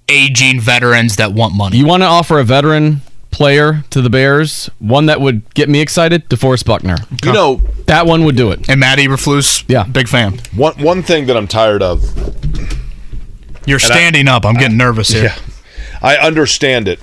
[0.10, 1.78] aging veterans that want money.
[1.78, 3.02] You want to offer a veteran
[3.32, 6.98] player to the Bears, one that would get me excited, DeForest Buckner.
[7.24, 8.70] You know, That one would do it.
[8.70, 9.84] and Matt Eberflus, Yeah.
[9.84, 10.40] big fan.
[10.56, 12.04] one one thing that I'm tired of.
[13.66, 14.46] You're standing up.
[14.46, 15.24] I'm getting nervous here.
[15.24, 15.36] Yeah,
[16.02, 17.00] I understand it.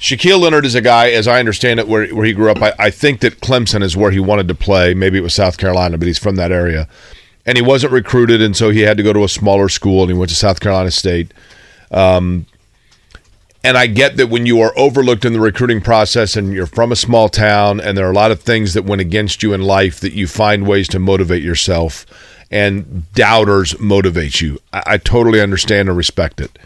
[0.00, 2.62] Shaquille Leonard is a guy, as I understand it, where, where he grew up.
[2.62, 4.94] I, I think that Clemson is where he wanted to play.
[4.94, 6.88] Maybe it was South Carolina, but he's from that area.
[7.46, 10.10] And he wasn't recruited, and so he had to go to a smaller school, and
[10.10, 11.32] he went to South Carolina State.
[11.90, 12.46] Um,
[13.62, 16.92] and I get that when you are overlooked in the recruiting process and you're from
[16.92, 19.62] a small town and there are a lot of things that went against you in
[19.62, 22.06] life that you find ways to motivate yourself
[22.50, 24.58] and doubters motivate you.
[24.72, 26.58] I, I totally understand and respect it.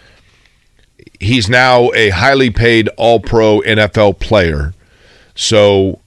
[1.18, 4.72] He's now a highly paid all pro NFL player.
[5.34, 6.00] So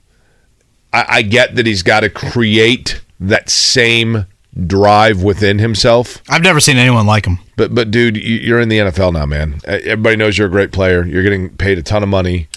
[0.93, 4.25] I, I get that he's got to create that same
[4.65, 6.21] drive within himself.
[6.29, 7.39] I've never seen anyone like him.
[7.55, 9.59] But but dude, you- you're in the NFL now, man.
[9.65, 11.05] Everybody knows you're a great player.
[11.05, 12.47] You're getting paid a ton of money.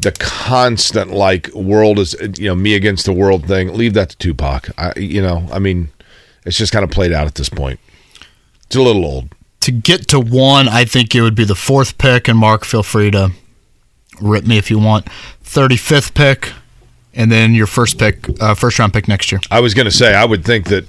[0.00, 3.72] The constant like world is you know me against the world thing.
[3.74, 4.70] Leave that to Tupac.
[4.78, 5.90] I you know I mean,
[6.46, 7.78] it's just kind of played out at this point.
[8.66, 9.28] It's a little old.
[9.60, 12.26] to get to one, I think it would be the fourth pick.
[12.28, 13.30] And Mark, feel free to
[14.20, 15.08] rip me if you want.
[15.42, 16.50] Thirty fifth pick,
[17.14, 19.40] and then your first pick, uh, first round pick next year.
[19.50, 20.86] I was going to say I would think that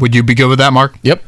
[0.00, 0.96] Would you be good with that, Mark?
[1.02, 1.22] Yep.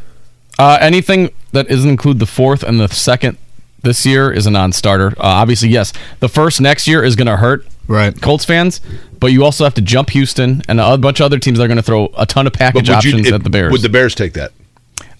[0.58, 3.38] Uh, anything that doesn't include the fourth and the second
[3.82, 5.08] this year is a non-starter.
[5.18, 8.18] Uh, obviously, yes, the first next year is going to hurt Right.
[8.20, 8.80] Colts fans,
[9.18, 11.68] but you also have to jump Houston and a bunch of other teams that are
[11.68, 13.72] going to throw a ton of package would you options at the Bears.
[13.72, 14.52] would the Bears take that?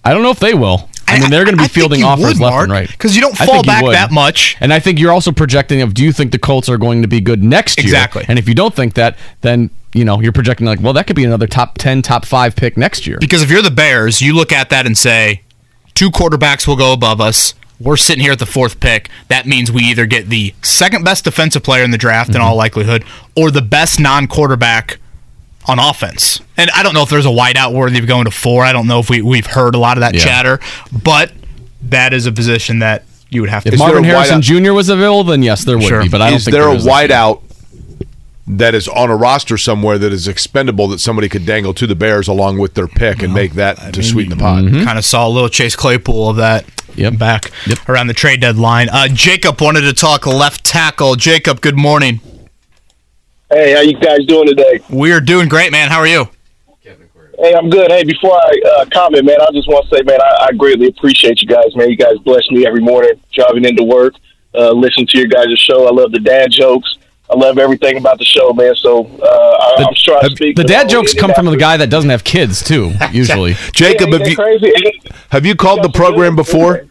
[0.05, 0.89] I don't know if they will.
[1.07, 2.97] I, mean, they're going to be I think fielding offers would, left Mark, and right
[2.97, 3.93] 'cause you don't fall think back would.
[3.93, 4.55] that much.
[4.59, 7.07] And I think you're also projecting of do you think the Colts are going to
[7.07, 7.85] be good next year?
[7.85, 8.25] Exactly.
[8.27, 11.15] And if you don't think that, then you know you're projecting like, well, that could
[11.15, 13.17] be another top ten, top five pick next year.
[13.19, 15.41] Because if you're the Bears, you look at that and say,
[15.93, 17.53] two quarterbacks will go above us.
[17.79, 19.09] We're sitting here at the fourth pick.
[19.27, 22.43] That means we either get the second best defensive player in the draft in Mm-hmm.
[22.43, 23.03] all likelihood,
[23.35, 24.99] or the best non-quarterback
[25.65, 26.39] on offense.
[26.57, 28.63] And I don't know if there's a wideout worthy of going to four.
[28.63, 30.21] I don't know if we we've heard a lot of that Yeah.
[30.23, 30.59] chatter,
[31.03, 31.31] but
[31.83, 33.69] that is a position that you would have to.
[33.69, 34.71] If Is Marvin Harrison Jr.
[34.73, 36.01] was available, then yes, there would Sure.
[36.03, 36.09] be.
[36.09, 37.41] But I don't is think there a is this wideout
[38.45, 41.95] that is on a roster somewhere that is expendable that somebody could dangle to the
[41.95, 44.63] Bears along with their pick and make that to sweeten the pot?
[44.69, 46.65] Kind of saw a little Chase Claypool of that
[46.95, 47.17] Yep.
[47.17, 47.89] back Yep.
[47.89, 48.87] around the trade deadline.
[48.89, 51.15] Uh, Jacob wanted to talk left tackle.
[51.15, 52.19] Jacob, good morning.
[53.51, 54.79] Hey, how you guys doing today?
[54.89, 55.89] We are doing great, man.
[55.89, 56.27] How are you?
[57.39, 57.91] Hey, I'm good.
[57.91, 60.87] Hey, before I uh, comment, man, I just want to say, man, I, I greatly
[60.87, 61.89] appreciate you guys, man.
[61.89, 64.13] You guys bless me every morning driving into work,
[64.53, 65.87] uh, listen to your guys' show.
[65.87, 66.97] I love the dad jokes.
[67.29, 68.75] I love everything about the show, man.
[68.75, 70.55] So uh, I, I'm sure I speak.
[70.55, 72.93] The dad jokes come from the guy that doesn't have kids too.
[73.11, 74.73] Usually, Jacob, Yeah, have you crazy?
[75.29, 76.85] have you called the program before?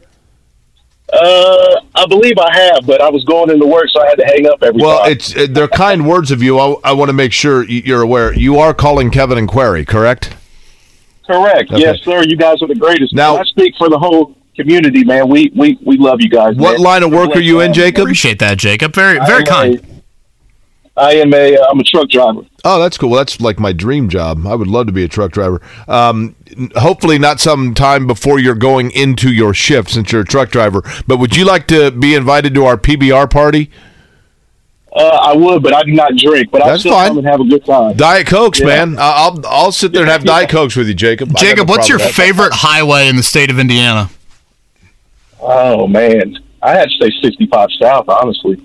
[1.13, 4.25] Uh, I believe I have, but I was going into work, so I had to
[4.25, 5.13] hang up every Well, time.
[5.13, 6.59] it's uh, they're kind words of you.
[6.59, 8.33] I, I want to make sure you're aware.
[8.33, 10.35] You are calling Kevin and Query, correct?
[11.27, 11.71] Correct.
[11.71, 11.83] Okay.
[11.83, 12.23] Yes, sir.
[12.25, 13.13] You guys are the greatest.
[13.15, 15.29] Now- Now I speak for the whole community, man.
[15.29, 16.57] We we we love you guys.
[16.57, 16.81] What man.
[16.83, 18.03] line of work are you in, Jacob?
[18.05, 18.95] Appreciate that, Jacob.
[18.95, 19.92] Very, very am kind.
[20.97, 22.41] A- I am a uh, I'm a truck driver.
[22.65, 23.11] Oh, that's cool.
[23.11, 24.47] Well, that's like my dream job.
[24.47, 25.61] I would love to be a truck driver.
[25.89, 26.35] Um,
[26.77, 30.83] hopefully, not some time before you're going into your shift, since you're a truck driver.
[31.07, 33.71] But would you like to be invited to our PBR party?
[34.95, 36.51] Uh, I would, but I do not drink.
[36.51, 37.09] But I That's still fine.
[37.09, 37.97] come and have a good time.
[37.97, 38.67] Diet Cokes, Yeah.
[38.67, 38.99] man.
[38.99, 41.35] I- I'll I'll sit there and have Diet Cokes with you, Jacob.
[41.37, 42.23] Jacob, no what's your problem that.
[42.23, 44.11] favorite highway in the state of Indiana?
[45.41, 48.09] Oh man, I had to say 65 South.
[48.09, 48.63] Honestly,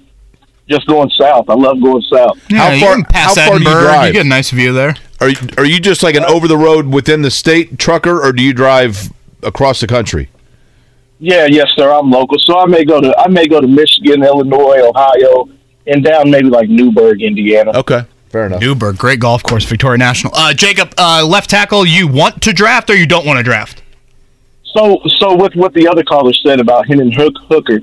[0.70, 1.49] just going south.
[1.49, 2.38] I love going south.
[2.49, 3.82] Yeah, How you far- pass how far do you Edinburgh.
[3.93, 4.13] drive?
[4.13, 4.95] get a nice view there.
[5.20, 8.32] Are you, are you just like an over the road within the state trucker, or
[8.34, 9.11] do you drive
[9.43, 10.30] across the country?
[11.20, 11.91] Yeah, yes, sir.
[11.91, 15.49] I'm local, so I may go to I may go to Michigan, Illinois, Ohio,
[15.88, 17.72] and down maybe like Newburgh, Indiana.
[17.76, 18.61] Okay, fair enough.
[18.61, 20.32] Newburgh, great golf course, Victoria National.
[20.36, 23.82] Uh, Jacob, uh, left tackle, you want to draft or you don't want to draft?
[24.76, 27.80] So, so with what the other caller said about Henry Hook Hooker,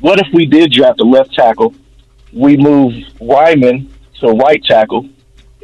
[0.00, 1.74] what if we did draft a left tackle?
[2.32, 3.88] We move Raimann
[4.20, 5.08] to right tackle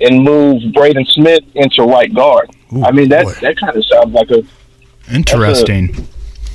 [0.01, 2.51] and move Braden Smith into right guard.
[2.85, 4.43] I mean that that kind of sounds like a
[5.13, 5.95] Interesting.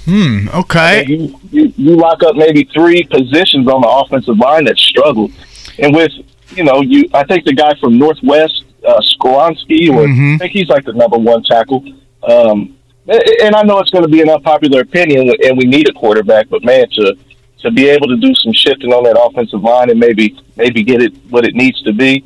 [0.05, 0.47] Hmm.
[0.53, 1.05] Okay.
[1.07, 5.31] you, you you lock up maybe three positions on the offensive line that struggled,
[5.79, 6.11] and with
[6.55, 10.35] you know you I think the guy from Northwest uh, Skoronski or Mhm.
[10.35, 11.83] I think he's like the number one tackle.
[12.23, 12.75] Um,
[13.07, 16.49] and I know it's going to be an unpopular opinion, and we need a quarterback,
[16.49, 17.15] but man, to
[17.61, 21.01] to be able to do some shifting on that offensive line and maybe maybe get
[21.01, 22.23] it what it needs to be,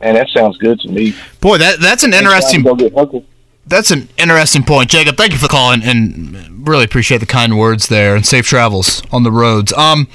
[0.00, 1.14] and that sounds good to me.
[1.40, 2.62] Boy, that that's an interesting.
[2.62, 3.24] Go.
[3.66, 5.16] That's an interesting point, Jacob.
[5.16, 9.22] Thank you for calling, and really appreciate the kind words there, and safe travels on
[9.22, 9.72] the roads.
[9.72, 10.08] Um,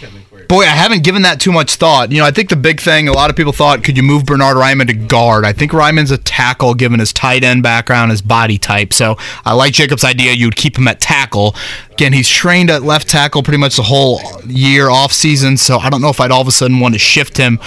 [0.48, 2.12] boy, I haven't given that too much thought.
[2.12, 4.26] You know, I think the big thing a lot of people thought, could you move
[4.26, 5.46] Bernard Raimann to guard?
[5.46, 8.94] I think Raimann's a tackle, given his tight end background, his body type.
[8.94, 10.34] So I like Jacob's idea.
[10.34, 11.56] You'd keep him at tackle.
[11.92, 15.58] Again, he's trained at left tackle pretty much the whole year off season.
[15.58, 17.60] So I don't know if I'd all of a sudden want to shift him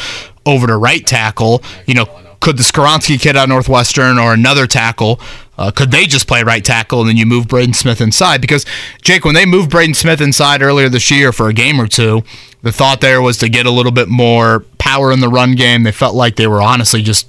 [0.46, 1.62] over to right tackle.
[1.86, 2.06] You know,
[2.40, 5.20] could the Skoronski kid out of Northwestern or another tackle,
[5.58, 8.40] uh, could they just play right tackle and then you move Braden Smith inside?
[8.40, 8.64] Because,
[9.02, 12.22] Jake, when they moved Braden Smith inside earlier this year for a game or two,
[12.62, 15.82] the thought there was to get a little bit more power in the run game.
[15.82, 17.28] They felt like they were honestly just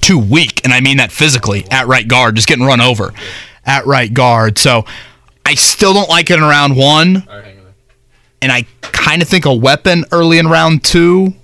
[0.00, 3.12] too weak, and I mean that physically, at right guard, just getting run over
[3.64, 4.58] at right guard.
[4.58, 4.84] So
[5.44, 7.24] I still don't like it in round one.
[8.42, 11.34] And I kind of think a weapon early in round two,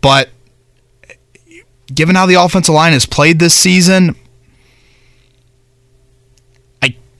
[0.00, 0.28] but
[1.94, 4.16] given how the offensive line has played this season,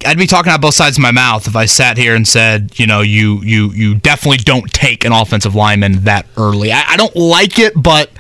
[0.07, 2.78] I'd be talking out both sides of my mouth if I sat here and said,
[2.78, 6.70] you know, you you you definitely don't take an offensive lineman that early.
[6.72, 8.11] I, I don't like it, but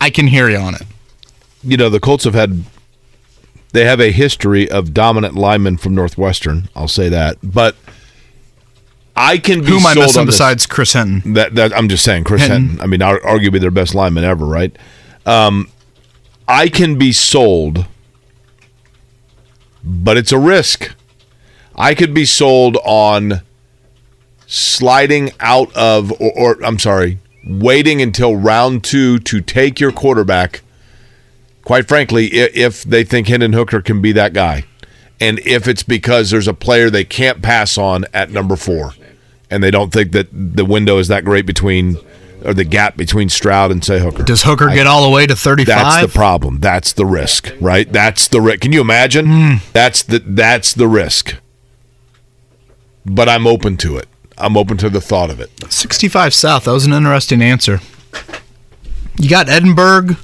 [0.00, 0.82] I can hear you on it.
[1.62, 2.64] You know, the Colts have had
[3.72, 6.68] they have a history of dominant linemen from Northwestern.
[6.74, 7.76] I'll say that, but
[9.16, 11.34] I can be Who am I missing on this- besides Chris Hinton?
[11.34, 12.62] That, that I'm just saying, Chris Hinton.
[12.62, 12.80] Hinton.
[12.80, 14.76] I mean, arguably their best lineman ever, right?
[15.24, 15.70] Um,
[16.48, 17.86] I can be sold,
[19.84, 20.94] but it's a risk.
[21.82, 23.42] I could be sold on
[24.46, 30.62] sliding out of, or, or I'm sorry, waiting until round two to take your quarterback.
[31.64, 34.64] Quite frankly, if they think Hendon Hooker can be that guy,
[35.20, 38.94] and if it's because there's a player they can't pass on at number four,
[39.50, 41.96] and they don't think that the window is that great between,
[42.44, 44.22] or the gap between Stroud and say Hooker.
[44.22, 45.66] Does Hooker I- get all the way to 35?
[45.66, 46.58] that's the problem.
[46.60, 47.92] That's the risk, right?
[47.92, 48.60] That's the risk.
[48.60, 49.26] Can you imagine?
[49.26, 49.54] Hmm.
[49.72, 51.36] That's the that's the risk.
[53.04, 54.08] But I'm open to it.
[54.38, 55.50] I'm open to the thought of it.
[55.72, 56.64] 65 South.
[56.64, 57.80] That was an interesting answer.
[59.18, 60.16] You got Edinburgh.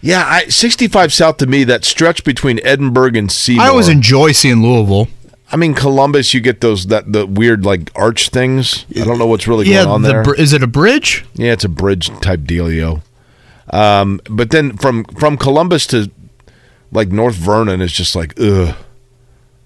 [0.00, 3.64] Yeah, I, 65 South to me, that stretch between Edinburgh and Seymour.
[3.64, 5.08] I always enjoy seeing Louisville.
[5.50, 8.84] I mean, Columbus, you get those that the weird like arch things.
[8.90, 10.34] I don't know what's really yeah, going on the there.
[10.34, 11.24] is it a bridge?
[11.34, 13.02] Yeah, it's a bridge type dealio.
[13.70, 16.10] Um, but then from from Columbus to
[16.90, 18.74] like North Vernon is just like ugh,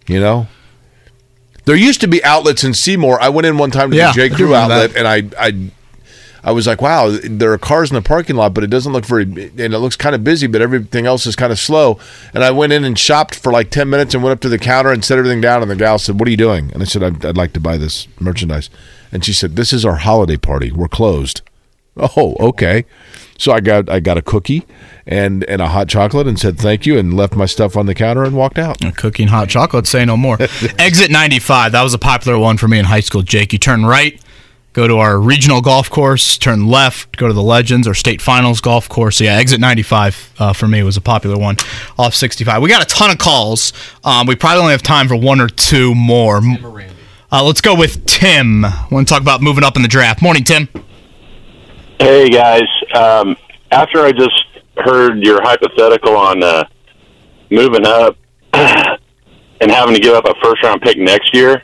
[0.06, 0.48] you know.
[1.70, 3.20] There used to be outlets in Seymour.
[3.22, 4.98] I went in one time to Yeah, the J Crew outlet, that.
[4.98, 5.70] and I I
[6.42, 9.04] I was like, wow, there are cars in the parking lot, but it doesn't look
[9.04, 12.00] very, and it looks kind of busy, but everything else is kind of slow.
[12.34, 14.58] And I went in and shopped for like 10 minutes and went up to the
[14.58, 15.62] counter and set everything down.
[15.62, 16.72] And the gal said, What are you doing?
[16.74, 18.68] And I said, I'd, I'd like to buy this merchandise.
[19.12, 20.72] And she said, This is our holiday party.
[20.72, 21.42] We're closed.
[21.97, 22.84] Oh, okay.
[23.38, 24.64] So I got I got a cookie
[25.07, 27.95] and and a hot chocolate and said thank you and left my stuff on the
[27.95, 28.84] counter and walked out.
[28.84, 30.36] A cookie and hot chocolate, say no more.
[30.78, 33.53] Exit 95, that was a popular one for me in high school, Jake.
[33.55, 34.20] You turn right,
[34.74, 38.61] go to our regional golf course, turn left, go to the Legends or state finals
[38.61, 39.16] golf course.
[39.16, 41.57] So yeah, exit 95 uh, for me was a popular one
[41.99, 42.61] off 65.
[42.61, 43.72] We got a ton of calls.
[44.05, 46.41] Um, we probably only have time for one or two more.
[47.32, 48.62] Uh, let's go with Tim.
[48.91, 50.20] Want to talk about moving up in the draft.
[50.20, 50.68] Morning, Tim.
[52.01, 52.62] Hey guys,
[52.94, 53.36] um,
[53.70, 54.42] after I just
[54.78, 56.64] heard your hypothetical on uh,
[57.51, 58.16] moving up
[58.55, 61.62] and having to give up a first round pick next year,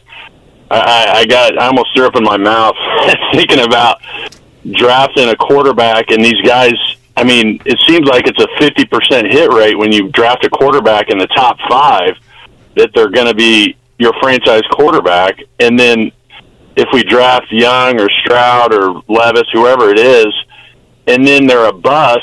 [0.70, 2.76] I, I- got I almost threw up in my mouth
[3.32, 4.02] thinking about
[4.72, 6.74] drafting a quarterback and these guys.
[7.16, 10.50] I mean, it seems like it's a fifty percent hit rate when you draft a
[10.50, 12.14] quarterback in the top five
[12.74, 16.12] that they're going to be your franchise quarterback, and then
[16.76, 20.26] if we draft Young or Stroud or Levis, whoever it is,
[21.06, 22.22] and then they're a bust,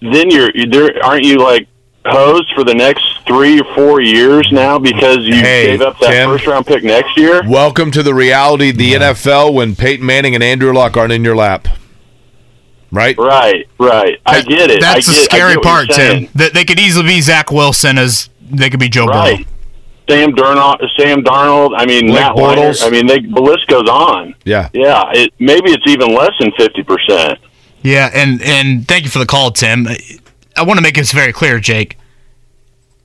[0.00, 0.92] then you're there.
[1.04, 1.66] Aren't you like
[2.04, 6.10] hosed for the next three or four years now because you Hey, gave up that
[6.12, 6.28] Tim.
[6.30, 7.42] first round pick next year?
[7.48, 11.24] Welcome to the reality of the NFL when Peyton Manning and Andrew Luck aren't in
[11.24, 11.66] your lap.
[12.92, 13.18] Right?
[13.18, 14.20] Right, right.
[14.24, 14.80] I get it.
[14.80, 15.96] That's I the get, I scary part, you're.
[15.96, 16.28] Tim.
[16.36, 19.38] That they could easily be Zach Wilson as they could be Joe Right.
[19.44, 19.52] Burrow.
[20.08, 21.74] Sam Darnold, Sam Darnold.
[21.76, 22.86] I mean, Blake Matt Weiner, Bortles.
[22.86, 24.34] I mean, they, the list goes on.
[24.44, 24.68] Yeah.
[24.72, 27.38] Yeah, it, maybe it's even less than fifty percent.
[27.82, 29.86] Yeah, and and thank you for the call, Tim.
[30.56, 31.98] I want to make this very clear, Jake.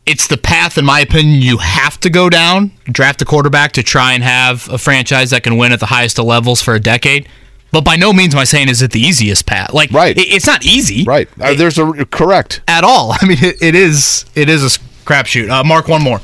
[0.06, 2.72] It's the path, in my opinion, you have to go down.
[2.86, 6.18] Draft a quarterback to try and have a franchise that can win at the highest
[6.18, 7.28] of levels for a decade.
[7.72, 9.74] But by no means am I saying is it the easiest path.
[9.74, 10.16] Like, right.
[10.18, 11.04] it's not easy.
[11.04, 11.30] Right.
[11.39, 13.14] Uh, there's a correct at all.
[13.22, 15.49] I mean, it, it is it is a crapshoot.
[15.49, 16.20] Uh, Marc, one more.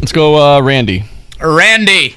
[0.00, 1.04] Let's go, uh, Randy.
[1.40, 2.16] Randy.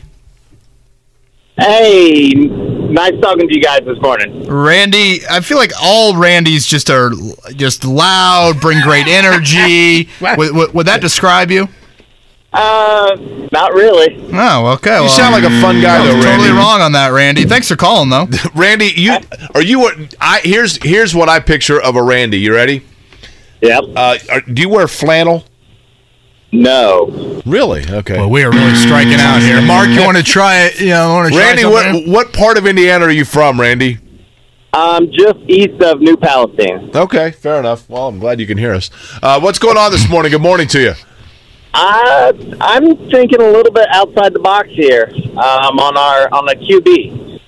[1.57, 4.47] Hey, nice talking to you guys this morning.
[4.47, 7.11] Randy, I feel like all Randys just are
[7.55, 10.07] just loud, bring great energy.
[10.21, 11.67] would, would, would that describe you?
[12.53, 13.15] Uh,
[13.51, 14.15] not really.
[14.33, 14.95] Oh, okay.
[14.95, 16.57] You well, sound like a fun guy, I was though, Totally Randy.
[16.57, 17.43] wrong on that, Randy.
[17.45, 18.27] Thanks for calling, though.
[18.55, 19.17] Randy, you
[19.53, 20.07] are you?
[20.19, 22.39] I here's here's what I picture of a Randy.
[22.39, 22.83] You ready?
[23.61, 23.83] Yep.
[23.95, 25.43] Uh, are, do you wear flannel?
[26.51, 27.41] No.
[27.45, 27.83] Really?
[27.89, 28.17] Okay.
[28.17, 29.61] Well, we are really striking out here.
[29.61, 30.79] Marc, you want to try it?
[30.79, 32.11] You know, want to try Randy, something?
[32.11, 33.99] what what part of Indiana are you from, Randy?
[34.73, 36.91] Um, just east of New Palestine.
[36.95, 37.89] Okay, fair enough.
[37.89, 38.89] Well, I'm glad you can hear us.
[39.21, 40.31] Uh, what's going on this morning?
[40.31, 40.93] Good morning to you.
[41.73, 46.55] Uh, I'm thinking a little bit outside the box here um, on our on the
[46.55, 47.41] QB.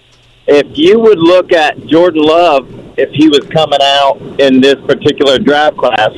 [0.47, 5.39] If you would look at Jordan Love, if he was coming out in this particular
[5.39, 6.11] draft class,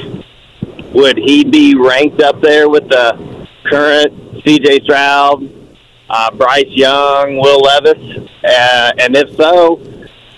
[0.93, 4.81] would he be ranked up there with the current C.J.
[4.83, 5.51] Stroud,
[6.09, 8.29] uh, Bryce Young, Will Levis?
[8.43, 9.81] Uh, and if so,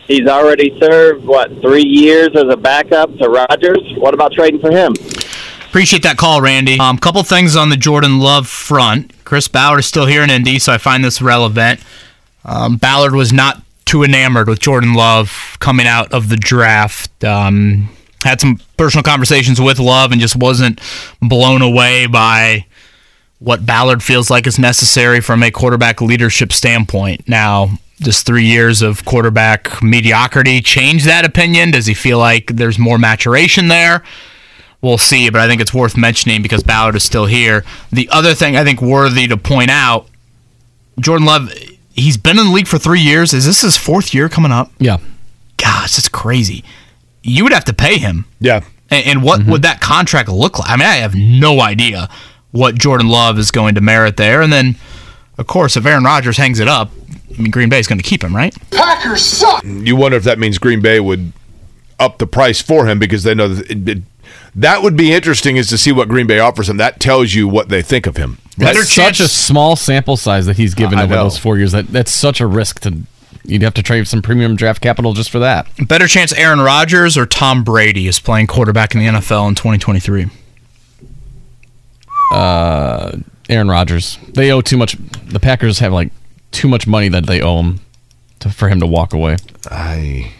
[0.07, 3.93] he's already served what three years as a backup to Rodgers.
[3.97, 4.93] What about trading for him?
[5.67, 6.79] Appreciate that call, Randy.
[6.79, 9.11] Um, couple things on the Jordan Love front.
[9.25, 11.81] Chris Ballard is still here in Indy, so I find this relevant.
[12.45, 17.23] Um, Ballard was not too enamored with Jordan Love coming out of the draft.
[17.25, 17.89] Um,
[18.25, 20.81] had some personal conversations with Love and just wasn't
[21.21, 22.65] blown away by
[23.39, 27.29] what Ballard feels like is necessary from a quarterback leadership standpoint.
[27.29, 31.69] Now, does three years of quarterback mediocrity change that opinion?
[31.71, 34.03] Does he feel like there's more maturation there?
[34.81, 37.63] We'll see, but I think it's worth mentioning because Ballard is still here.
[37.91, 40.07] The other thing I think worthy to point out
[40.99, 41.51] Jordan Love,
[41.93, 43.33] he's been in the league for three years.
[43.33, 44.71] Is this his fourth year coming up?
[44.79, 44.97] Yeah.
[45.57, 46.63] Gosh, that's crazy.
[47.25, 48.25] You would have to pay him.
[48.39, 48.61] Yeah.
[48.89, 49.51] And, and what mm-hmm.
[49.51, 50.69] would that contract look like?
[50.69, 52.09] I mean, I have no idea
[52.51, 54.41] what Jordan Love is going to merit there.
[54.41, 54.75] And then,
[55.37, 56.91] of course, if Aaron Rodgers hangs it up,
[57.37, 58.55] I mean, Green Bay is going to keep him, right?
[58.71, 59.63] Packers suck.
[59.65, 61.33] You wonder if that means Green Bay would
[61.99, 64.03] up the price for him because they know that it, it-
[64.55, 66.77] that would be interesting is to see what Green Bay offers him.
[66.77, 68.37] That tells you what they think of him.
[68.57, 71.73] That's such a small sample size that he's given I over those four years.
[71.73, 73.01] That that's such a risk to.
[73.47, 75.67] You'd have to trade some premium draft capital just for that.
[75.87, 80.27] Better chance Aaron Rodgers or Tom Brady is playing quarterback in the NFL in 2023.
[82.31, 83.17] Uh,
[83.49, 84.17] Aaron Rodgers.
[84.33, 84.97] They owe too much.
[85.25, 86.11] The Packers have like
[86.51, 87.79] too much money that they owe him
[88.39, 89.37] to, for him to walk away.
[89.69, 90.31] I.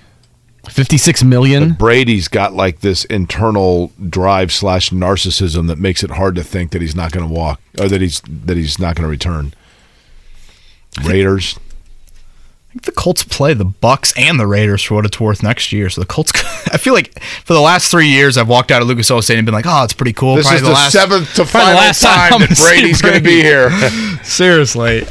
[0.67, 1.73] Fifty-six million.
[1.73, 6.81] Brady's got like this internal drive slash narcissism that makes it hard to think that
[6.81, 9.53] he's not going to walk or that he's that he's not going to return.
[11.03, 11.59] Raiders.
[12.83, 15.89] The Colts play the Bucs and the Raiders for what it's worth next year.
[15.89, 16.31] So the Colts,
[16.73, 19.39] I feel like for the last three years, I've walked out of Lucas Oil Stadium
[19.39, 21.73] and been like, "Oh, it's pretty cool." This Probably is the, last- seventh to final
[21.73, 23.71] last time I'm that Brady's going to be here.
[24.23, 25.05] Seriously.